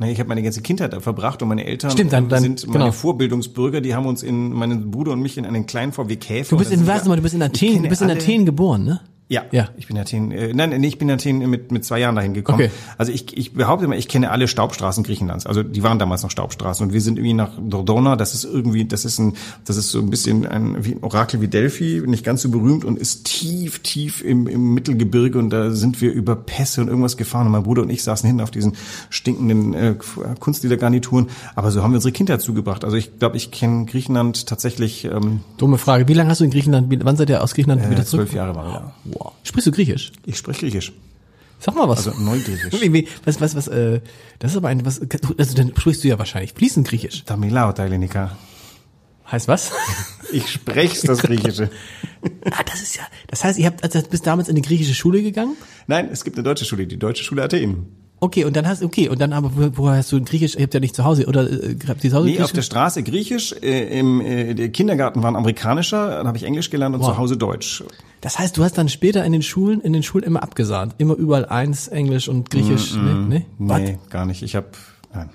Naja, 0.00 0.12
ich 0.12 0.20
habe 0.20 0.28
meine 0.28 0.42
ganze 0.42 0.62
Kindheit 0.62 0.92
da 0.92 1.00
verbracht 1.00 1.42
und 1.42 1.48
meine 1.48 1.64
Eltern 1.64 1.90
Stimmt, 1.90 2.12
dann- 2.12 2.28
dann- 2.28 2.42
sind 2.42 2.66
meine 2.68 2.84
genau. 2.84 2.92
Vorbildungsbürger, 2.92 3.80
die 3.80 3.94
haben 3.94 4.06
uns 4.06 4.22
in, 4.22 4.52
meinen 4.52 4.90
Bruder 4.90 5.12
und 5.12 5.20
mich 5.20 5.36
in 5.38 5.44
einen 5.44 5.66
kleinen 5.66 5.92
VW 5.92 6.16
Käfer. 6.16 6.50
Du 6.50 6.58
bist 6.58 6.70
in, 6.70 6.86
warte 6.86 7.08
mal, 7.08 7.16
du 7.16 7.22
bist 7.22 7.34
in 7.34 7.42
Athen, 7.42 7.82
du 7.82 7.88
bist 7.88 8.02
in 8.02 8.10
Athen 8.10 8.46
geboren, 8.46 8.84
ne? 8.84 9.00
Ja, 9.30 9.42
Ja. 9.52 9.68
ich 9.76 9.86
bin 9.86 9.96
in 9.96 10.02
Athen, 10.02 10.32
äh, 10.32 10.54
nein, 10.54 10.70
nee, 10.80 10.86
ich 10.86 10.96
bin 10.98 11.08
in 11.08 11.14
Athen 11.16 11.38
mit, 11.50 11.70
mit 11.70 11.84
zwei 11.84 11.98
Jahren 12.00 12.16
dahin 12.16 12.32
gekommen. 12.32 12.60
Okay. 12.62 12.70
Also 12.96 13.12
ich, 13.12 13.36
ich 13.36 13.52
behaupte 13.52 13.84
immer, 13.84 13.96
ich 13.96 14.08
kenne 14.08 14.30
alle 14.30 14.48
Staubstraßen 14.48 15.04
Griechenlands. 15.04 15.44
Also 15.44 15.62
die 15.62 15.82
waren 15.82 15.98
damals 15.98 16.22
noch 16.22 16.30
Staubstraßen 16.30 16.86
und 16.86 16.94
wir 16.94 17.00
sind 17.02 17.18
irgendwie 17.18 17.34
nach 17.34 17.50
Dordona, 17.60 18.16
das 18.16 18.32
ist 18.32 18.44
irgendwie, 18.44 18.86
das 18.86 19.04
ist 19.04 19.18
ein, 19.18 19.34
das 19.66 19.76
ist 19.76 19.90
so 19.90 19.98
ein 19.98 20.08
bisschen 20.08 20.46
ein, 20.46 20.82
wie 20.84 20.92
ein 20.92 21.02
Orakel 21.02 21.42
wie 21.42 21.48
Delphi, 21.48 22.02
nicht 22.06 22.24
ganz 22.24 22.40
so 22.40 22.48
berühmt 22.50 22.86
und 22.86 22.98
ist 22.98 23.24
tief, 23.26 23.80
tief 23.80 24.22
im, 24.24 24.46
im 24.46 24.72
Mittelgebirge 24.72 25.38
und 25.38 25.50
da 25.50 25.72
sind 25.72 26.00
wir 26.00 26.10
über 26.10 26.34
Pässe 26.34 26.80
und 26.80 26.88
irgendwas 26.88 27.18
gefahren 27.18 27.44
und 27.46 27.52
mein 27.52 27.64
Bruder 27.64 27.82
und 27.82 27.90
ich 27.90 28.02
saßen 28.02 28.26
hinten 28.26 28.40
auf 28.42 28.50
diesen 28.50 28.76
stinkenden 29.10 29.74
äh, 29.74 29.94
Kunstliedergarnituren, 30.40 31.28
aber 31.54 31.70
so 31.70 31.82
haben 31.82 31.92
wir 31.92 31.96
unsere 31.96 32.12
Kindheit 32.12 32.40
zugebracht. 32.40 32.84
Also 32.84 32.96
ich 32.96 33.18
glaube, 33.18 33.36
ich 33.36 33.50
kenne 33.50 33.84
Griechenland 33.84 34.46
tatsächlich 34.46 35.04
ähm, 35.04 35.40
Dumme 35.58 35.76
Frage. 35.78 36.08
Wie 36.08 36.14
lange 36.14 36.30
hast 36.30 36.40
du 36.40 36.44
in 36.44 36.50
Griechenland, 36.50 36.86
wann 37.04 37.16
seid 37.16 37.28
ihr 37.30 37.42
aus 37.42 37.54
Griechenland 37.54 37.88
wieder 37.90 38.00
äh, 38.00 38.04
zurück? 38.04 38.28
zwölf 38.28 38.34
Jahre 38.34 38.54
war 38.54 38.66
ich 38.68 38.72
da. 38.74 38.92
Wow. 39.04 39.17
Sprichst 39.42 39.66
du 39.66 39.72
Griechisch? 39.72 40.12
Ich 40.26 40.36
spreche 40.36 40.60
Griechisch, 40.60 40.92
Sag 41.60 41.74
mal 41.74 41.88
was. 41.88 42.06
also 42.06 42.20
Neugriechisch. 42.20 42.72
Was, 43.24 43.40
was, 43.40 43.56
was, 43.56 43.68
äh, 43.68 44.00
das 44.38 44.52
ist 44.52 44.56
aber 44.56 44.68
ein, 44.68 44.84
was, 44.86 45.00
also 45.38 45.54
dann 45.54 45.70
sprichst 45.76 46.04
du 46.04 46.08
ja 46.08 46.18
wahrscheinlich 46.18 46.52
fließend 46.52 46.86
Griechisch. 46.86 47.24
Tamilao, 47.24 47.72
Tailenika. 47.72 48.36
Heißt 49.30 49.48
was? 49.48 49.72
Ich 50.30 50.50
spreche 50.50 51.06
das 51.06 51.22
Griechische. 51.22 51.70
ah, 52.50 52.62
das 52.62 52.82
ist 52.82 52.96
ja, 52.96 53.02
das 53.28 53.44
heißt, 53.44 53.58
ihr 53.58 53.64
habt, 53.64 53.82
also 53.82 54.02
bist 54.02 54.26
damals 54.26 54.50
in 54.50 54.56
die 54.56 54.60
griechische 54.60 54.92
Schule 54.94 55.22
gegangen? 55.22 55.56
Nein, 55.86 56.10
es 56.12 56.22
gibt 56.22 56.36
eine 56.36 56.44
deutsche 56.44 56.66
Schule, 56.66 56.86
die 56.86 56.98
Deutsche 56.98 57.24
Schule 57.24 57.42
Athen. 57.42 57.86
Okay, 58.20 58.44
und 58.44 58.56
dann 58.56 58.66
hast, 58.66 58.82
okay, 58.82 59.08
und 59.08 59.20
dann 59.20 59.32
aber, 59.32 59.52
wo, 59.54 59.70
woher 59.74 59.98
hast 59.98 60.10
du 60.10 60.20
Griechisch, 60.20 60.56
ihr 60.56 60.62
habt 60.62 60.74
ja 60.74 60.80
nicht 60.80 60.96
zu 60.96 61.04
Hause, 61.04 61.26
oder, 61.26 61.48
äh, 61.50 61.76
habt 61.86 62.02
ihr 62.02 62.10
zu 62.10 62.16
Hause 62.16 62.26
Nee, 62.28 62.40
auf 62.40 62.52
der 62.52 62.62
Straße 62.62 63.02
Griechisch, 63.04 63.54
äh, 63.62 63.98
im 63.98 64.20
äh, 64.20 64.54
der 64.54 64.70
Kindergarten 64.70 65.22
war 65.22 65.30
ein 65.30 65.36
amerikanischer, 65.36 66.10
dann 66.16 66.26
habe 66.26 66.36
ich 66.36 66.42
Englisch 66.42 66.70
gelernt 66.70 66.96
und 66.96 67.02
Wow. 67.02 67.10
zu 67.10 67.18
Hause 67.18 67.36
Deutsch. 67.36 67.84
Das 68.20 68.38
heißt, 68.38 68.56
du 68.56 68.64
hast 68.64 68.76
dann 68.76 68.88
später 68.88 69.24
in 69.24 69.30
den 69.32 69.42
Schulen, 69.42 69.80
in 69.80 69.92
den 69.92 70.02
Schulen 70.02 70.24
immer 70.24 70.42
abgesahnt. 70.42 70.96
Immer 70.98 71.14
überall 71.14 71.46
eins, 71.46 71.86
Englisch 71.86 72.28
und 72.28 72.50
Griechisch, 72.50 72.94
ne? 72.94 73.14
ne? 73.14 73.46
Was? 73.58 73.80
Nee, 73.80 73.98
gar 74.10 74.26
nicht. 74.26 74.42
Ich 74.42 74.56
habe, 74.56 74.66
nein, 75.14 75.30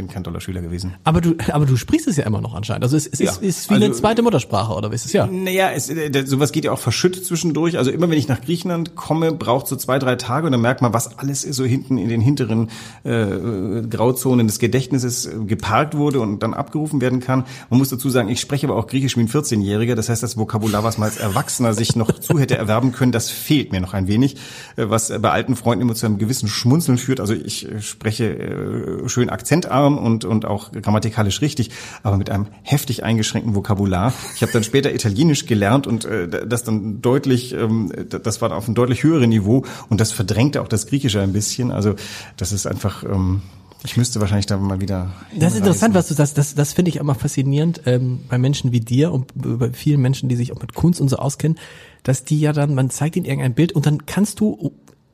bin 0.00 0.08
kein 0.08 0.24
toller 0.24 0.40
Schüler 0.40 0.62
gewesen. 0.62 0.94
Aber 1.04 1.20
du, 1.20 1.34
aber 1.52 1.66
du 1.66 1.76
sprichst 1.76 2.08
es 2.08 2.16
ja 2.16 2.24
immer 2.24 2.40
noch 2.40 2.54
anscheinend. 2.54 2.84
Also 2.84 2.96
es, 2.96 3.06
es 3.06 3.18
Ja, 3.18 3.30
ist, 3.32 3.42
ist 3.42 3.70
wie 3.70 3.74
eine 3.74 3.86
also- 3.86 4.00
zweite 4.00 4.22
Muttersprache, 4.22 4.72
oder 4.72 4.90
wie 4.90 4.94
ist 4.94 5.04
es 5.04 5.12
ja? 5.12 5.26
Naja, 5.26 5.70
es, 5.74 5.90
äh, 5.90 6.24
sowas 6.26 6.52
geht 6.52 6.64
ja 6.64 6.72
auch 6.72 6.78
verschüttet 6.78 7.26
zwischendurch. 7.26 7.76
Also 7.76 7.90
immer 7.90 8.08
wenn 8.08 8.16
ich 8.16 8.28
nach 8.28 8.40
Griechenland 8.40 8.96
komme, 8.96 9.32
braucht 9.32 9.66
so 9.66 9.76
zwei, 9.76 9.98
drei 9.98 10.16
Tage 10.16 10.46
und 10.46 10.52
dann 10.52 10.60
merkt 10.62 10.80
man, 10.80 10.92
was 10.94 11.18
alles 11.18 11.42
so 11.42 11.64
hinten 11.64 11.98
in 11.98 12.08
den 12.08 12.20
hinteren 12.22 12.70
äh, 13.04 13.82
Grauzonen 13.88 14.46
des 14.46 14.58
Gedächtnisses 14.58 15.26
äh, 15.26 15.44
geparkt 15.44 15.96
wurde 15.96 16.20
und 16.20 16.42
dann 16.42 16.54
abgerufen 16.54 17.00
werden 17.02 17.20
kann. 17.20 17.44
Man 17.68 17.78
muss 17.78 17.90
dazu 17.90 18.08
sagen, 18.08 18.28
ich 18.30 18.40
spreche 18.40 18.66
aber 18.66 18.76
auch 18.76 18.86
Griechisch 18.86 19.16
wie 19.16 19.20
ein 19.20 19.28
14-Jähriger. 19.28 19.94
Das 19.94 20.08
heißt, 20.08 20.22
das 20.22 20.36
Vokabular, 20.38 20.82
was 20.82 20.96
man 20.96 21.08
als 21.10 21.18
Erwachsener 21.18 21.74
sich 21.74 21.94
noch 21.96 22.10
zu 22.18 22.38
hätte 22.38 22.56
erwerben 22.56 22.92
können, 22.92 23.12
das 23.12 23.28
fehlt 23.28 23.72
mir 23.72 23.80
noch 23.82 23.92
ein 23.92 24.08
wenig, 24.08 24.36
äh, 24.76 24.88
was 24.88 25.12
bei 25.20 25.30
alten 25.30 25.56
Freunden 25.56 25.82
immer 25.82 25.94
zu 25.94 26.06
einem 26.06 26.16
gewissen 26.16 26.48
Schmunzeln 26.48 26.96
führt. 26.96 27.20
Also 27.20 27.34
ich 27.34 27.68
spreche 27.80 29.02
schön 29.06 29.28
akzentarm 29.30 29.89
und, 29.98 30.24
und 30.24 30.44
auch 30.44 30.72
grammatikalisch 30.72 31.40
richtig, 31.40 31.70
aber 32.02 32.16
mit 32.16 32.30
einem 32.30 32.46
heftig 32.62 33.04
eingeschränkten 33.04 33.54
Vokabular. 33.54 34.12
Ich 34.34 34.42
habe 34.42 34.52
dann 34.52 34.64
später 34.64 34.94
Italienisch 34.94 35.46
gelernt 35.46 35.86
und 35.86 36.04
äh, 36.04 36.28
das 36.46 36.64
dann 36.64 37.02
deutlich, 37.02 37.52
ähm, 37.52 37.92
das 38.08 38.40
war 38.42 38.52
auf 38.52 38.66
einem 38.66 38.74
deutlich 38.74 39.02
höheren 39.02 39.30
Niveau 39.30 39.64
und 39.88 40.00
das 40.00 40.12
verdrängte 40.12 40.60
auch 40.62 40.68
das 40.68 40.86
Griechische 40.86 41.20
ein 41.20 41.32
bisschen. 41.32 41.70
Also 41.70 41.94
das 42.36 42.52
ist 42.52 42.66
einfach, 42.66 43.04
ähm, 43.04 43.42
ich 43.84 43.96
müsste 43.96 44.20
wahrscheinlich 44.20 44.46
da 44.46 44.58
mal 44.58 44.80
wieder. 44.80 45.10
Das 45.34 45.52
ist 45.52 45.60
interessant, 45.60 45.92
hinreisen. 45.92 45.94
was 45.94 46.08
du 46.08 46.14
sagst. 46.14 46.38
Das, 46.38 46.54
das 46.54 46.72
finde 46.72 46.90
ich 46.90 46.96
immer 46.96 47.14
faszinierend 47.14 47.82
ähm, 47.86 48.20
bei 48.28 48.38
Menschen 48.38 48.72
wie 48.72 48.80
dir 48.80 49.12
und 49.12 49.32
bei 49.34 49.72
vielen 49.72 50.00
Menschen, 50.00 50.28
die 50.28 50.36
sich 50.36 50.52
auch 50.52 50.60
mit 50.60 50.74
Kunst 50.74 51.00
und 51.00 51.08
so 51.08 51.16
auskennen, 51.16 51.58
dass 52.02 52.24
die 52.24 52.40
ja 52.40 52.52
dann, 52.52 52.74
man 52.74 52.90
zeigt 52.90 53.16
ihnen 53.16 53.26
irgendein 53.26 53.54
Bild 53.54 53.72
und 53.72 53.86
dann 53.86 54.06
kannst 54.06 54.40
du, 54.40 54.72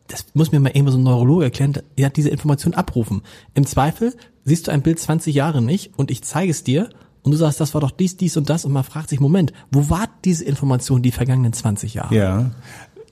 das 0.09 0.27
muss 0.35 0.53
mir 0.53 0.61
mal 0.61 0.71
irgendwo 0.71 0.93
so 0.93 0.99
ein 0.99 1.05
Neurologe 1.05 1.45
erklären, 1.45 1.75
ja, 1.99 2.09
diese 2.09 2.29
Information 2.29 2.75
abrufen. 2.75 3.23
Im 3.55 3.67
Zweifel 3.67 4.15
siehst 4.45 4.67
du 4.67 4.73
ein 4.73 4.83
Bild 4.83 4.99
20 4.99 5.35
Jahre 5.35 5.63
nicht 5.63 5.99
und 5.99 6.11
ich 6.11 6.23
zeige 6.23 6.51
es 6.51 6.65
dir 6.65 6.91
und 7.23 7.33
du 7.33 7.37
sagst, 7.37 7.61
das 7.61 7.75
war 7.75 7.81
doch 7.81 7.91
dies, 7.91 8.17
dies 8.17 8.37
und 8.37 8.49
das 8.49 8.65
und 8.65 8.73
man 8.73 8.85
fragt 8.85 9.09
sich, 9.11 9.21
Moment, 9.21 9.53
wo 9.73 9.91
war 9.91 10.09
diese 10.25 10.45
Information 10.45 11.03
die 11.03 11.11
vergangenen 11.11 11.53
20 11.53 11.95
Jahre? 11.95 12.15
Ja. 12.15 12.51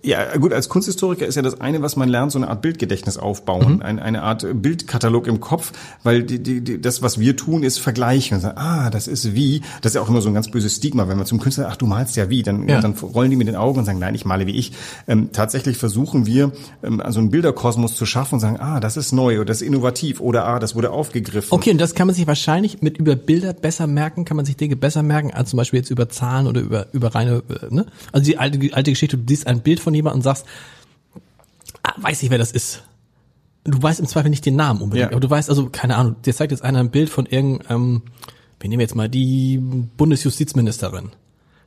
Ja, 0.04 0.36
gut, 0.36 0.52
als 0.52 0.68
Kunsthistoriker 0.68 1.26
ist 1.26 1.34
ja 1.34 1.40
das 1.42 1.60
eine, 1.62 1.80
was 1.80 1.96
man 1.96 2.10
lernt, 2.10 2.30
so 2.30 2.38
eine 2.38 2.48
Art 2.48 2.60
Bildgedächtnis 2.60 3.16
aufbauen, 3.16 3.80
ein, 3.82 3.98
eine 3.98 4.22
Art 4.22 4.46
Bildkatalog 4.52 5.26
im 5.26 5.40
Kopf, 5.40 5.72
weil 6.02 6.22
die, 6.22 6.42
die, 6.42 6.60
die, 6.60 6.80
das, 6.80 7.00
was 7.00 7.18
wir 7.18 7.36
tun, 7.36 7.62
ist 7.62 7.78
vergleichen 7.78 8.38
sagen, 8.40 8.58
ah, 8.58 8.90
das 8.90 9.08
ist 9.08 9.34
wie, 9.34 9.62
das 9.80 9.90
ist 9.90 9.94
ja 9.96 10.02
auch 10.02 10.08
immer 10.10 10.20
so 10.20 10.28
ein 10.28 10.34
ganz 10.34 10.50
böses 10.50 10.76
Stigma, 10.76 11.08
wenn 11.08 11.16
man 11.16 11.24
zum 11.26 11.40
Künstler, 11.40 11.68
ach, 11.70 11.76
du 11.76 11.86
malst 11.86 12.16
ja 12.16 12.28
wie, 12.28 12.42
dann, 12.42 12.68
Ja. 12.68 12.82
dann 12.82 12.92
rollen 12.92 13.30
die 13.30 13.36
mit 13.36 13.48
den 13.48 13.56
Augen 13.56 13.78
und 13.78 13.86
sagen, 13.86 13.98
nein, 13.98 14.14
ich 14.14 14.26
male 14.26 14.46
wie 14.46 14.52
ich. 14.52 14.72
Ähm, 15.08 15.30
tatsächlich 15.32 15.78
versuchen 15.78 16.26
wir, 16.26 16.52
ähm, 16.82 17.00
also 17.00 17.20
einen 17.20 17.30
Bilderkosmos 17.30 17.96
zu 17.96 18.04
schaffen 18.04 18.34
und 18.34 18.40
sagen, 18.40 18.58
ah, 18.60 18.80
das 18.80 18.98
ist 18.98 19.12
neu 19.12 19.36
oder 19.36 19.46
das 19.46 19.62
ist 19.62 19.66
innovativ 19.66 20.20
oder 20.20 20.44
ah, 20.46 20.58
das 20.58 20.74
wurde 20.74 20.90
aufgegriffen. 20.90 21.48
Okay, 21.50 21.70
und 21.70 21.78
das 21.80 21.94
kann 21.94 22.06
man 22.06 22.14
sich 22.14 22.26
wahrscheinlich 22.26 22.82
mit 22.82 22.98
über 22.98 23.16
Bilder 23.16 23.54
besser 23.54 23.86
merken, 23.86 24.26
kann 24.26 24.36
man 24.36 24.44
sich 24.44 24.56
Dinge 24.56 24.76
besser 24.76 25.02
merken, 25.02 25.32
als 25.32 25.48
zum 25.48 25.56
Beispiel 25.56 25.78
jetzt 25.80 25.90
über 25.90 26.10
Zahlen 26.10 26.46
oder 26.46 26.60
über, 26.60 26.88
über 26.92 27.14
reine, 27.14 27.42
äh, 27.48 27.74
ne? 27.74 27.86
Also 28.12 28.26
die 28.26 28.36
alte, 28.36 28.58
alte 28.74 28.90
Geschichte, 28.90 29.16
du 29.16 29.24
siehst 29.26 29.46
ein 29.46 29.60
Bild 29.60 29.80
von 29.80 29.93
jemandem 29.94 30.18
und 30.18 30.22
sagst, 30.22 30.46
ah, 31.82 31.94
weiß 31.98 32.22
ich, 32.22 32.30
wer 32.30 32.38
das 32.38 32.52
ist. 32.52 32.82
Du 33.64 33.82
weißt 33.82 34.00
im 34.00 34.06
Zweifel 34.06 34.28
nicht 34.28 34.44
den 34.44 34.56
Namen 34.56 34.82
unbedingt, 34.82 35.10
Ja. 35.10 35.16
aber 35.16 35.20
du 35.20 35.30
weißt 35.30 35.48
also, 35.48 35.70
keine 35.70 35.96
Ahnung, 35.96 36.16
dir 36.22 36.34
zeigt 36.34 36.52
jetzt 36.52 36.62
einer 36.62 36.80
ein 36.80 36.90
Bild 36.90 37.08
von 37.08 37.26
irgendeinem, 37.26 37.70
ähm, 37.70 38.02
wir 38.60 38.68
nehmen 38.70 38.80
jetzt 38.80 38.94
mal 38.94 39.08
die 39.08 39.58
Bundesjustizministerin. 39.96 41.10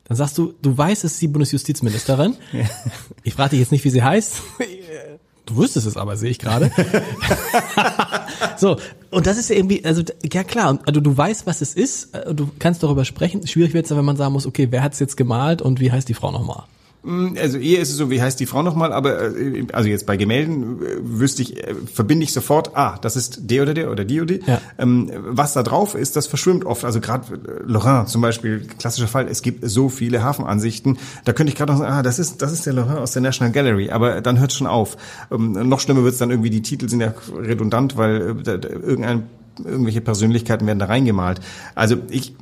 Dann 0.06 0.16
sagst 0.18 0.38
du, 0.38 0.54
du 0.62 0.78
weißt, 0.78 1.04
es 1.04 1.14
ist 1.14 1.22
die 1.22 1.28
Bundesjustizministerin. 1.28 2.36
Ich 3.24 3.34
frage 3.34 3.52
dich 3.52 3.60
jetzt 3.60 3.72
nicht, 3.72 3.84
wie 3.84 3.90
sie 3.90 4.04
heißt. 4.04 4.42
Du 5.46 5.58
wüsstest 5.58 5.86
es 5.88 5.98
aber, 5.98 6.18
sehe 6.18 6.30
ich 6.30 6.40
gerade. 6.40 6.72
so, 8.58 8.78
und 9.12 9.28
das 9.28 9.38
ist 9.38 9.50
ja 9.50 9.56
irgendwie, 9.56 9.84
also 9.86 10.04
ja 10.32 10.44
klar, 10.44 10.70
und 10.72 10.88
also 10.88 11.00
du 11.02 11.16
weißt, 11.18 11.46
was 11.46 11.62
es 11.62 11.74
ist, 11.74 12.14
äh, 12.16 12.34
du 12.34 12.50
kannst 12.60 12.84
darüber 12.84 13.06
sprechen. 13.06 13.46
Schwierig 13.48 13.74
wird 13.74 13.86
es 13.86 13.96
wenn 13.96 14.06
man 14.06 14.18
sagen 14.18 14.34
muss, 14.34 14.46
okay, 14.46 14.68
wer 14.72 14.84
hat 14.84 14.94
es 14.94 15.00
jetzt 15.00 15.18
gemalt 15.18 15.62
und 15.62 15.80
wie 15.80 15.92
heißt 15.92 16.08
die 16.10 16.14
Frau 16.14 16.32
nochmal? 16.32 16.64
Also 17.40 17.58
eher 17.58 17.80
ist 17.80 17.90
es 17.90 17.96
so, 17.96 18.10
wie 18.10 18.22
heißt 18.22 18.38
die 18.40 18.46
Frau 18.46 18.64
nochmal, 18.64 18.92
aber 18.92 19.34
äh, 19.38 19.66
also 19.72 19.88
jetzt 19.88 20.06
bei 20.06 20.18
Gemälden 20.18 20.82
äh, 20.82 20.98
wüsste 21.02 21.42
ich, 21.42 21.56
äh, 21.58 21.74
verbinde 21.92 22.26
ich 22.26 22.34
sofort, 22.34 22.76
ah, 22.76 22.98
das 23.02 23.16
ist 23.16 23.50
der 23.50 23.64
oder 23.64 23.74
der 23.74 23.92
oder 23.92 24.04
die 24.04 24.20
oder 24.20 24.38
die. 24.38 24.46
Ja. 24.46 24.62
Ähm, 24.78 25.10
was 25.26 25.54
da 25.54 25.64
drauf 25.64 25.96
ist, 25.96 26.18
das 26.18 26.28
verschwimmt 26.28 26.66
oft. 26.66 26.84
Also 26.84 27.00
gerade 27.00 27.40
Lorrain 27.66 28.08
zum 28.08 28.22
Beispiel, 28.22 28.68
klassischer 28.78 29.08
Fall, 29.08 29.28
es 29.30 29.42
gibt 29.42 29.68
so 29.70 29.88
viele 29.88 30.22
Hafenansichten, 30.22 30.98
da 31.24 31.32
könnte 31.32 31.52
ich 31.52 31.58
gerade 31.58 31.72
noch 31.72 31.80
sagen, 31.80 31.94
ah, 31.94 32.04
das 32.04 32.20
ist, 32.20 32.42
das 32.42 32.52
ist 32.52 32.66
der 32.66 32.74
Lorrain 32.74 32.98
aus 32.98 33.14
der 33.14 33.22
National 33.22 33.54
Gallery, 33.54 33.90
aber 33.90 34.20
dann 34.20 34.40
hört 34.40 34.52
schon 34.52 34.68
auf. 34.68 34.98
Ähm, 35.32 35.54
noch 35.54 35.80
schlimmer 35.80 36.04
wird's 36.04 36.18
dann 36.18 36.30
irgendwie, 36.30 36.50
die 36.50 36.62
Titel 36.62 36.90
sind 36.90 37.00
ja 37.00 37.14
redundant, 37.38 37.96
weil 37.96 38.36
irgendein, 38.46 39.24
irgendwelche 39.64 40.02
Persönlichkeiten 40.02 40.68
werden 40.68 40.80
da 40.80 40.86
reingemalt. 40.88 41.40
Also 41.74 41.96
ich, 42.10 42.36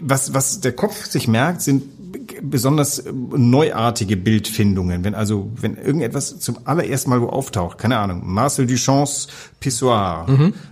was, 0.00 0.34
was 0.34 0.60
der 0.60 0.72
Kopf 0.72 1.06
sich 1.06 1.28
merkt, 1.28 1.62
sind 1.62 1.84
besonders 2.42 2.98
äh, 2.98 3.12
neuartige 3.12 4.16
Bildfindungen. 4.16 5.04
Wenn 5.04 5.14
also, 5.14 5.50
wenn 5.56 5.76
irgendetwas 5.76 6.38
zum 6.40 6.58
allerersten 6.64 7.10
Mal 7.10 7.20
wo 7.20 7.26
auftaucht, 7.26 7.78
keine 7.78 7.98
Ahnung, 7.98 8.22
Marcel 8.24 8.66
Duchamps 8.66 9.28
Pissoir, 9.60 10.26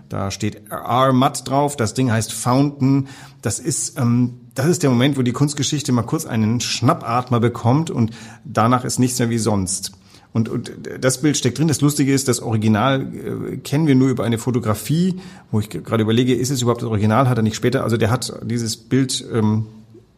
da 0.08 0.30
steht 0.30 0.62
R 0.70 1.12
matt 1.12 1.48
drauf, 1.48 1.76
das 1.76 1.94
Ding 1.94 2.10
heißt 2.10 2.32
Fountain, 2.32 3.08
das 3.42 3.58
ist, 3.58 3.98
ähm, 3.98 4.40
das 4.54 4.66
ist 4.66 4.82
der 4.82 4.90
Moment, 4.90 5.16
wo 5.16 5.22
die 5.22 5.32
Kunstgeschichte 5.32 5.92
mal 5.92 6.02
kurz 6.02 6.26
einen 6.26 6.60
Schnappatmer 6.60 7.40
bekommt 7.40 7.90
und 7.90 8.10
danach 8.44 8.84
ist 8.84 8.98
nichts 8.98 9.18
mehr 9.18 9.30
wie 9.30 9.38
sonst. 9.38 9.92
Und, 10.32 10.48
und 10.48 10.72
das 11.00 11.20
Bild 11.22 11.36
steckt 11.36 11.58
drin. 11.58 11.68
Das 11.68 11.80
Lustige 11.80 12.12
ist, 12.12 12.28
das 12.28 12.40
Original 12.40 13.02
äh, 13.02 13.56
kennen 13.58 13.86
wir 13.86 13.94
nur 13.94 14.08
über 14.08 14.24
eine 14.24 14.38
Fotografie, 14.38 15.16
wo 15.50 15.60
ich 15.60 15.70
gerade 15.70 16.02
überlege, 16.02 16.34
ist 16.34 16.50
es 16.50 16.60
überhaupt 16.60 16.82
das 16.82 16.88
Original? 16.88 17.28
Hat 17.28 17.38
er 17.38 17.42
nicht 17.42 17.56
später? 17.56 17.82
Also 17.82 17.96
der 17.96 18.10
hat 18.10 18.32
dieses 18.44 18.76
Bild 18.76 19.24
ähm, 19.32 19.66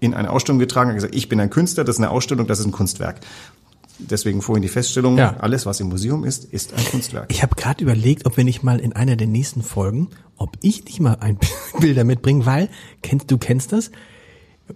in 0.00 0.14
eine 0.14 0.30
Ausstellung 0.30 0.58
getragen, 0.58 0.90
hat 0.90 0.96
gesagt, 0.96 1.14
ich 1.14 1.28
bin 1.28 1.38
ein 1.40 1.50
Künstler, 1.50 1.84
das 1.84 1.96
ist 1.96 2.00
eine 2.00 2.10
Ausstellung, 2.10 2.46
das 2.46 2.58
ist 2.58 2.66
ein 2.66 2.72
Kunstwerk. 2.72 3.20
Deswegen 3.98 4.40
vorhin 4.40 4.62
die 4.62 4.68
Feststellung, 4.68 5.18
Ja. 5.18 5.36
alles, 5.40 5.66
was 5.66 5.78
im 5.80 5.88
Museum 5.88 6.24
ist, 6.24 6.44
ist 6.44 6.72
ein 6.72 6.84
Kunstwerk. 6.86 7.26
Ich 7.30 7.42
habe 7.42 7.54
gerade 7.54 7.82
überlegt, 7.84 8.24
ob 8.26 8.36
wir 8.38 8.44
nicht 8.44 8.62
mal 8.62 8.80
in 8.80 8.94
einer 8.94 9.14
der 9.16 9.26
nächsten 9.26 9.62
Folgen, 9.62 10.08
ob 10.38 10.56
ich 10.62 10.84
nicht 10.86 11.00
mal 11.00 11.18
ein 11.20 11.38
Bilder 11.80 12.04
mitbringe, 12.04 12.46
weil, 12.46 12.70
kennst, 13.02 13.30
du 13.30 13.36
kennst 13.36 13.72
das, 13.72 13.90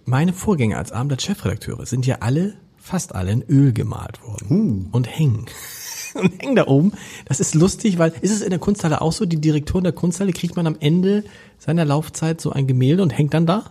meine 0.05 0.31
Vorgänger 0.33 0.77
als 0.77 0.91
Abendblatt-Chefredakteure 0.91 1.85
sind 1.87 2.05
ja 2.05 2.17
alle, 2.19 2.53
fast 2.77 3.15
alle 3.15 3.31
in 3.31 3.41
Öl 3.49 3.73
gemalt 3.73 4.21
worden 4.23 4.89
und 4.91 5.07
hängen. 5.07 5.45
Und 6.13 6.41
hängen 6.41 6.55
da 6.55 6.65
oben. 6.67 6.93
Das 7.25 7.41
ist 7.41 7.55
lustig, 7.55 7.97
weil 7.97 8.13
ist 8.21 8.31
es 8.31 8.41
in 8.41 8.49
der 8.49 8.59
Kunsthalle 8.59 9.01
auch 9.01 9.11
so? 9.11 9.25
Die 9.25 9.41
Direktoren 9.41 9.83
der 9.83 9.91
Kunsthalle 9.91 10.31
kriegt 10.31 10.55
man 10.55 10.65
am 10.65 10.77
Ende 10.79 11.25
seiner 11.59 11.83
Laufzeit 11.83 12.39
so 12.39 12.51
ein 12.53 12.67
Gemälde 12.67 13.03
und 13.03 13.09
hängt 13.09 13.33
dann 13.33 13.45
da? 13.45 13.65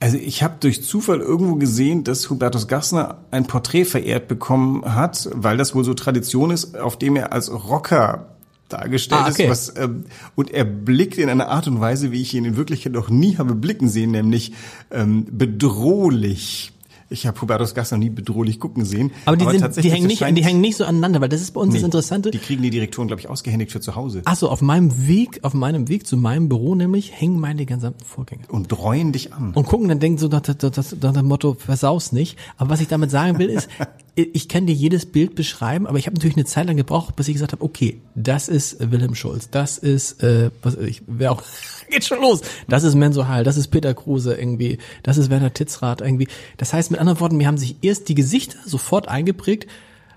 Also 0.00 0.16
ich 0.16 0.42
habe 0.44 0.54
durch 0.60 0.84
Zufall 0.84 1.20
irgendwo 1.20 1.56
gesehen, 1.56 2.04
dass 2.04 2.30
Hubertus 2.30 2.68
Gassner 2.68 3.18
ein 3.32 3.46
Porträt 3.46 3.84
verehrt 3.84 4.28
bekommen 4.28 4.94
hat, 4.94 5.28
weil 5.34 5.56
das 5.56 5.74
wohl 5.74 5.84
so 5.84 5.92
Tradition 5.94 6.50
ist, 6.50 6.78
auf 6.78 6.98
dem 6.98 7.16
er 7.16 7.32
als 7.32 7.50
Rocker 7.52 8.28
dargestellt 8.68 9.22
Ah, 9.24 9.28
okay. 9.30 9.44
ist. 9.44 9.50
Was, 9.50 9.76
ähm, 9.76 10.04
und 10.36 10.52
er 10.52 10.64
blickt 10.64 11.18
in 11.18 11.28
einer 11.28 11.48
Art 11.48 11.66
und 11.66 11.80
Weise, 11.80 12.12
wie 12.12 12.22
ich 12.22 12.34
ihn 12.34 12.44
in 12.44 12.56
Wirklichkeit 12.56 12.92
noch 12.92 13.08
nie 13.08 13.38
habe 13.38 13.54
blicken 13.54 13.88
sehen, 13.88 14.12
nämlich 14.12 14.52
ähm, 14.90 15.26
bedrohlich. 15.30 16.72
Ich 17.10 17.26
habe 17.26 17.40
Hubertus 17.40 17.74
Gast 17.74 17.92
noch 17.92 17.98
nie 17.98 18.10
bedrohlich 18.10 18.60
gucken 18.60 18.84
sehen. 18.84 19.12
Aber 19.24 19.36
die, 19.36 19.44
sind, 19.58 19.82
die, 19.82 19.90
hängen 19.90 20.08
das 20.08 20.20
nicht, 20.20 20.36
die 20.36 20.44
hängen 20.44 20.60
nicht 20.60 20.76
so 20.76 20.84
aneinander, 20.84 21.20
weil 21.20 21.30
das 21.30 21.40
ist 21.40 21.52
bei 21.52 21.60
uns 21.60 21.72
das 21.72 21.80
Nee, 21.80 21.86
Interessante. 21.86 22.30
Die 22.30 22.38
kriegen 22.38 22.62
die 22.62 22.70
Direktoren, 22.70 23.08
glaube 23.08 23.20
ich, 23.20 23.28
ausgehändigt 23.28 23.72
für 23.72 23.80
zu 23.80 23.94
Hause. 23.94 24.22
Ach 24.26 24.36
so, 24.36 24.50
auf 24.50 24.60
meinem 24.60 25.08
Weg, 25.08 25.40
auf 25.42 25.54
meinem 25.54 25.88
Weg 25.88 26.06
zu 26.06 26.18
meinem 26.18 26.48
Büro 26.48 26.74
nämlich 26.74 27.12
hängen 27.12 27.40
meine 27.40 27.64
gesamten 27.64 28.04
Vorgänge. 28.04 28.42
Und 28.48 28.68
dreuen 28.68 29.12
dich 29.12 29.32
an. 29.32 29.52
Und 29.54 29.66
gucken 29.66 29.88
dann 29.88 30.00
denken 30.00 30.18
so 30.18 30.28
nach, 30.28 30.42
nach, 30.46 30.56
nach, 30.60 30.92
nach 31.00 31.12
dem 31.14 31.26
Motto, 31.26 31.54
versaus 31.54 32.12
nicht. 32.12 32.38
Aber 32.58 32.70
was 32.70 32.80
ich 32.80 32.88
damit 32.88 33.10
sagen 33.10 33.38
will, 33.38 33.48
ist, 33.48 33.68
ich 34.18 34.48
kann 34.48 34.66
dir 34.66 34.74
jedes 34.74 35.06
Bild 35.06 35.34
beschreiben, 35.34 35.86
aber 35.86 35.98
ich 35.98 36.06
habe 36.06 36.14
natürlich 36.14 36.36
eine 36.36 36.44
Zeit 36.44 36.66
lang 36.66 36.76
gebraucht, 36.76 37.14
bis 37.14 37.28
ich 37.28 37.34
gesagt 37.34 37.52
habe, 37.52 37.64
okay, 37.64 38.00
das 38.14 38.48
ist 38.48 38.90
Wilhelm 38.90 39.14
Schulz, 39.14 39.48
das 39.50 39.78
ist, 39.78 40.22
äh, 40.22 40.50
was 40.62 40.76
ich, 40.76 41.02
wer 41.06 41.32
auch, 41.32 41.42
geht 41.90 42.04
schon 42.04 42.20
los. 42.20 42.42
Das 42.68 42.82
ist 42.82 42.94
Menzo 42.94 43.28
Hall, 43.28 43.44
das 43.44 43.56
ist 43.56 43.68
Peter 43.68 43.94
Kruse 43.94 44.34
irgendwie, 44.34 44.78
das 45.02 45.18
ist 45.18 45.30
Werner 45.30 45.54
Titzrath 45.54 46.00
irgendwie. 46.00 46.26
Das 46.56 46.72
heißt, 46.72 46.90
mit 46.90 47.00
anderen 47.00 47.20
Worten, 47.20 47.36
mir 47.36 47.46
haben 47.46 47.58
sich 47.58 47.76
erst 47.82 48.08
die 48.08 48.14
Gesichter 48.14 48.58
sofort 48.64 49.08
eingeprägt 49.08 49.68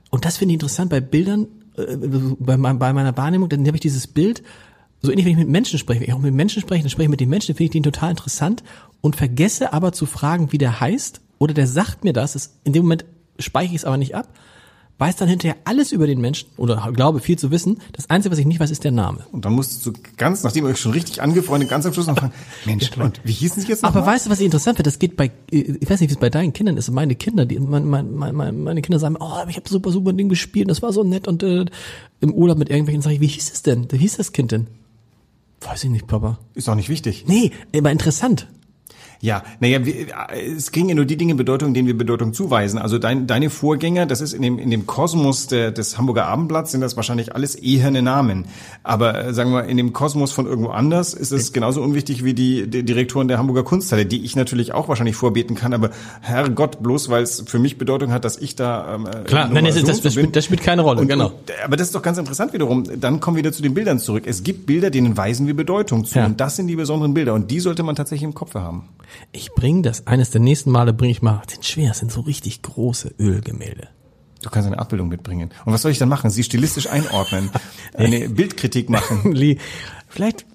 und 0.10 0.26
das 0.26 0.38
finde 0.38 0.54
ich 0.54 0.56
interessant 0.56 0.90
bei 0.90 1.00
Bildern, 1.00 1.48
äh, 1.78 1.96
bei, 2.40 2.58
bei 2.58 2.94
meiner 2.94 3.16
Wahrnehmung, 3.18 3.50
dann 3.50 3.66
habe 3.68 3.78
ich 3.78 3.82
dieses 3.82 4.08
Bild, 4.08 4.42
so 5.02 5.12
ähnlich, 5.12 5.26
wenn 5.26 5.34
ich 5.34 5.40
mit 5.40 5.50
Menschen 5.50 5.78
spreche, 5.78 6.02
wenn 6.02 6.08
ich 6.08 6.14
auch 6.14 6.20
mit 6.20 6.34
Menschen 6.34 6.62
spreche, 6.62 6.84
dann 6.84 6.90
spreche 6.90 7.06
ich 7.06 7.12
mit 7.12 7.20
den 7.20 7.30
Menschen, 7.30 7.56
finde 7.56 7.66
ich 7.66 7.72
den 7.72 7.84
total 7.84 8.12
interessant 8.12 8.64
und 9.02 9.16
vergesse 9.16 9.74
aber 9.74 9.94
zu 9.94 10.06
fragen, 10.06 10.52
wie 10.52 10.58
der 10.58 10.80
heißt 10.80 11.22
oder 11.38 11.54
der 11.54 11.68
sagt 11.68 12.04
mir 12.04 12.14
das, 12.14 12.36
ist, 12.36 12.54
in 12.64 12.74
dem 12.74 12.84
Moment 12.84 13.06
speichere 13.40 13.76
ich 13.76 13.82
es 13.82 13.86
aber 13.86 13.98
nicht 13.98 14.16
ab, 14.16 14.28
weiß 15.02 15.16
dann 15.16 15.28
hinterher 15.28 15.58
alles 15.64 15.92
über 15.92 16.06
den 16.06 16.22
Menschen 16.22 16.50
oder 16.58 16.92
glaube 16.94 17.22
viel 17.22 17.38
zu 17.38 17.50
wissen. 17.50 17.80
Das 17.92 18.12
Einzige, 18.12 18.32
was 18.32 18.38
ich 18.38 18.46
nicht 18.46 18.60
weiß, 18.60 18.70
ist 18.70 18.84
der 18.84 18.92
Name. 18.92 19.26
Und 19.32 19.46
dann 19.46 19.54
musst 19.54 19.84
du 19.84 19.94
ganz, 20.16 20.44
nachdem 20.44 20.66
ihr 20.66 20.70
euch 20.70 20.80
schon 20.80 20.92
richtig 20.92 21.24
angefreundet, 21.24 21.70
ganz 21.70 21.88
am 21.88 21.94
Schluss 21.94 22.06
noch 22.06 22.16
fragen, 22.16 22.34
Mensch, 22.66 22.92
und 22.98 23.20
wie 23.24 23.32
hießen 23.32 23.64
sie 23.64 23.68
jetzt 23.68 23.82
noch 23.82 23.90
Aber 23.90 24.02
mal? 24.02 24.14
weißt 24.14 24.28
du, 24.28 24.30
was 24.30 24.40
ich 24.40 24.46
interessant 24.46 24.78
finde? 24.78 24.88
Das 24.90 25.00
geht 25.00 25.18
bei, 25.18 25.32
ich 25.50 25.90
weiß 25.90 26.02
nicht, 26.02 26.12
wie 26.12 26.14
es 26.14 26.20
bei 26.20 26.30
deinen 26.30 26.54
Kindern 26.54 26.78
ist. 26.78 26.92
Meine 26.92 27.16
Kinder, 27.16 27.48
die, 27.48 27.60
mein, 27.60 27.86
mein, 27.86 28.14
mein, 28.14 28.62
meine 28.62 28.82
Kinder 28.84 29.00
sagen, 29.00 29.18
oh, 29.20 29.44
ich 29.50 29.56
habe 29.58 29.68
super, 29.68 29.92
super 29.92 30.14
Ding 30.14 30.30
gespielt, 30.30 30.70
das 30.70 30.84
war 30.84 30.94
so 30.94 31.04
nett 31.04 31.28
und 31.28 31.42
äh, 31.42 31.66
im 32.20 32.34
Urlaub 32.34 32.60
mit 32.60 32.70
irgendwelchen 32.70 33.02
sage 33.02 33.16
ich, 33.16 33.22
wie 33.22 33.28
hieß 33.28 33.52
es 33.52 33.64
denn? 33.64 33.92
Wie 33.92 33.98
hieß 33.98 34.18
das 34.18 34.34
Kind 34.34 34.52
denn? 34.52 34.68
Weiß 35.62 35.84
ich 35.84 35.90
nicht, 35.90 36.06
Papa. 36.06 36.38
Ist 36.54 36.70
auch 36.70 36.76
nicht 36.76 36.90
wichtig. 36.90 37.26
Nee, 37.28 37.52
aber 37.76 37.92
interessant. 37.92 38.48
Ja, 39.22 39.44
naja, 39.60 39.86
wir- 39.86 40.08
es 40.58 40.72
kriegen 40.72 40.90
ja 40.90 40.96
nur 40.96 41.06
die 41.06 41.16
Dinge 41.16 41.36
Bedeutung, 41.36 41.74
denen 41.76 41.88
wir 41.88 41.96
Bedeutung 41.98 42.34
zuweisen. 42.34 42.80
Also 42.80 42.98
dein, 42.98 43.28
deine 43.28 43.50
Vorgänger, 43.52 44.08
das 44.08 44.20
ist 44.20 44.34
in 44.34 44.42
dem, 44.42 44.58
in 44.58 44.72
dem 44.72 44.88
Kosmos 44.88 45.46
der, 45.48 45.72
des 45.72 45.98
Hamburger 45.98 46.26
Abendblatts, 46.26 46.72
sind 46.72 46.82
das 46.82 46.96
wahrscheinlich 46.96 47.36
alles 47.36 47.56
eherne 47.56 48.02
Namen. 48.02 48.46
Aber 48.84 49.26
äh, 49.26 49.34
sagen 49.34 49.52
wir, 49.52 49.66
in 49.66 49.78
dem 49.78 49.94
Kosmos 49.94 50.32
von 50.32 50.48
irgendwo 50.48 50.72
anders 50.72 51.14
ist 51.14 51.32
es 51.32 51.54
genauso 51.54 51.82
unwichtig 51.84 52.24
wie 52.24 52.34
die, 52.34 52.68
die 52.68 52.84
Direktoren 52.84 53.28
der 53.28 53.38
Hamburger 53.38 53.64
Kunsthalle, 53.64 54.08
die 54.08 54.24
ich 54.26 54.36
natürlich 54.36 54.74
auch 54.74 54.88
wahrscheinlich 54.88 55.16
vorbeten 55.16 55.56
kann. 55.56 55.74
Aber 55.74 55.92
Herrgott, 56.22 56.82
bloß 56.82 57.10
weil 57.10 57.22
es 57.22 57.44
für 57.46 57.60
mich 57.60 57.78
Bedeutung 57.78 58.12
hat, 58.12 58.26
dass 58.26 58.38
ich 58.38 58.56
da 58.56 58.96
ähm, 58.96 59.08
Klar, 59.26 59.46
nur 59.46 59.56
nein, 59.56 59.66
das, 59.66 59.76
so 59.76 59.86
das, 59.86 60.02
das, 60.02 60.14
spielt, 60.14 60.36
das 60.36 60.46
spielt 60.46 60.64
keine 60.64 60.82
Rolle, 60.82 61.02
Und, 61.02 61.08
genau. 61.08 61.28
Und, 61.28 61.36
aber 61.64 61.78
das 61.78 61.88
ist 61.88 61.96
doch 61.96 62.02
ganz 62.02 62.18
interessant 62.18 62.54
wiederum. 62.54 62.86
Dann 63.00 63.20
kommen 63.20 63.38
wir 63.38 63.44
wieder 63.44 63.54
zu 63.54 63.62
den 63.62 63.76
Bildern 63.76 64.00
zurück. 64.00 64.24
Es 64.26 64.42
gibt 64.44 64.66
Bilder, 64.66 64.90
denen 64.90 65.16
weisen 65.16 65.46
wir 65.46 65.56
Bedeutung 65.56 66.06
zu. 66.06 66.18
Ja. 66.18 66.26
Und 66.26 66.40
das 66.42 66.56
sind 66.56 66.68
die 66.68 66.76
besonderen 66.76 67.14
Bilder. 67.14 67.36
Und 67.36 67.52
die 67.52 67.60
sollte 67.60 67.84
man 67.84 67.96
tatsächlich 67.96 68.24
im 68.24 68.34
Kopf 68.34 68.56
haben. 68.56 68.90
Ich 69.32 69.52
bringe 69.54 69.82
das, 69.82 70.08
eines 70.08 70.32
der 70.32 70.42
nächsten 70.42 70.72
Male 70.72 70.94
bringe 70.94 71.12
ich 71.12 71.22
mal, 71.22 71.42
sind 71.48 71.66
schwer, 71.66 71.94
sind 71.94 72.12
so 72.12 72.22
richtig 72.22 72.62
große 72.62 73.14
Ölgemälde. 73.20 73.88
Du 74.42 74.50
kannst 74.50 74.66
eine 74.66 74.80
Abbildung 74.80 75.08
mitbringen. 75.08 75.52
Und 75.66 75.74
was 75.74 75.84
soll 75.84 75.92
ich 75.92 76.00
dann 76.00 76.10
machen? 76.10 76.32
Sie 76.32 76.44
stilistisch 76.44 76.88
einordnen, 76.88 77.52
eine 77.94 78.30
Bildkritik 78.30 78.90
machen. 78.90 79.32
Lee, 79.34 79.58
Vielleicht 80.12 80.46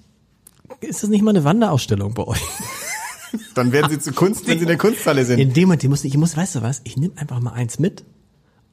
ist 0.81 1.01
das 1.01 1.09
nicht 1.09 1.23
mal 1.23 1.31
eine 1.31 1.43
Wanderausstellung 1.43 2.13
bei 2.13 2.23
euch. 2.23 2.41
Dann 3.55 3.71
werden 3.71 3.89
Sie 3.89 3.99
zu 3.99 4.13
Kunst, 4.13 4.47
wenn 4.47 4.59
Sie 4.59 4.63
in 4.63 4.67
der 4.67 4.77
Kunsthalle 4.77 5.25
sind. 5.25 5.39
In 5.39 5.51
dem 5.51 5.63
Moment, 5.63 5.83
ich 5.83 5.89
muss, 5.89 6.03
ich 6.03 6.15
muss, 6.15 6.37
weißt 6.37 6.55
du 6.55 6.61
was, 6.61 6.81
ich 6.83 6.95
nehme 6.95 7.17
einfach 7.17 7.39
mal 7.39 7.53
eins 7.53 7.79
mit 7.79 8.05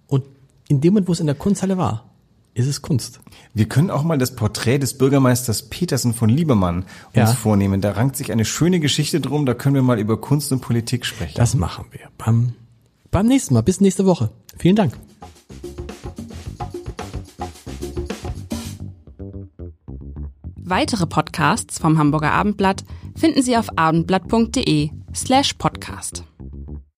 und 0.06 0.24
in 0.68 0.82
dem 0.82 0.92
Moment, 0.92 1.08
wo 1.08 1.12
es 1.12 1.20
in 1.20 1.26
der 1.26 1.34
Kunsthalle 1.34 1.78
war, 1.78 2.13
ist 2.54 2.66
es 2.68 2.82
Kunst. 2.82 3.20
Wir 3.52 3.68
können 3.68 3.90
auch 3.90 4.04
mal 4.04 4.16
das 4.16 4.34
Porträt 4.36 4.78
des 4.78 4.96
Bürgermeisters 4.96 5.68
Petersen 5.68 6.14
von 6.14 6.28
Liebermann 6.28 6.78
uns 7.08 7.14
Ja. 7.14 7.26
vornehmen. 7.26 7.80
Da 7.80 7.92
rankt 7.92 8.16
sich 8.16 8.30
eine 8.32 8.44
schöne 8.44 8.80
Geschichte 8.80 9.20
drum. 9.20 9.44
Da 9.44 9.54
können 9.54 9.74
wir 9.74 9.82
mal 9.82 9.98
über 9.98 10.20
Kunst 10.20 10.52
und 10.52 10.60
Politik 10.60 11.04
sprechen. 11.04 11.34
Das 11.36 11.54
machen 11.54 11.86
wir 11.90 12.00
beim, 12.16 12.54
beim 13.10 13.26
nächsten 13.26 13.54
Mal. 13.54 13.62
Bis 13.62 13.80
nächste 13.80 14.06
Woche. 14.06 14.30
Vielen 14.56 14.76
Dank. 14.76 14.94
Weitere 20.56 21.06
Podcasts 21.06 21.78
vom 21.78 21.98
Hamburger 21.98 22.32
Abendblatt 22.32 22.84
finden 23.16 23.42
Sie 23.42 23.56
auf 23.56 23.68
abendblatt.de 23.76 24.90
slash 25.14 25.54
podcast. 25.54 26.24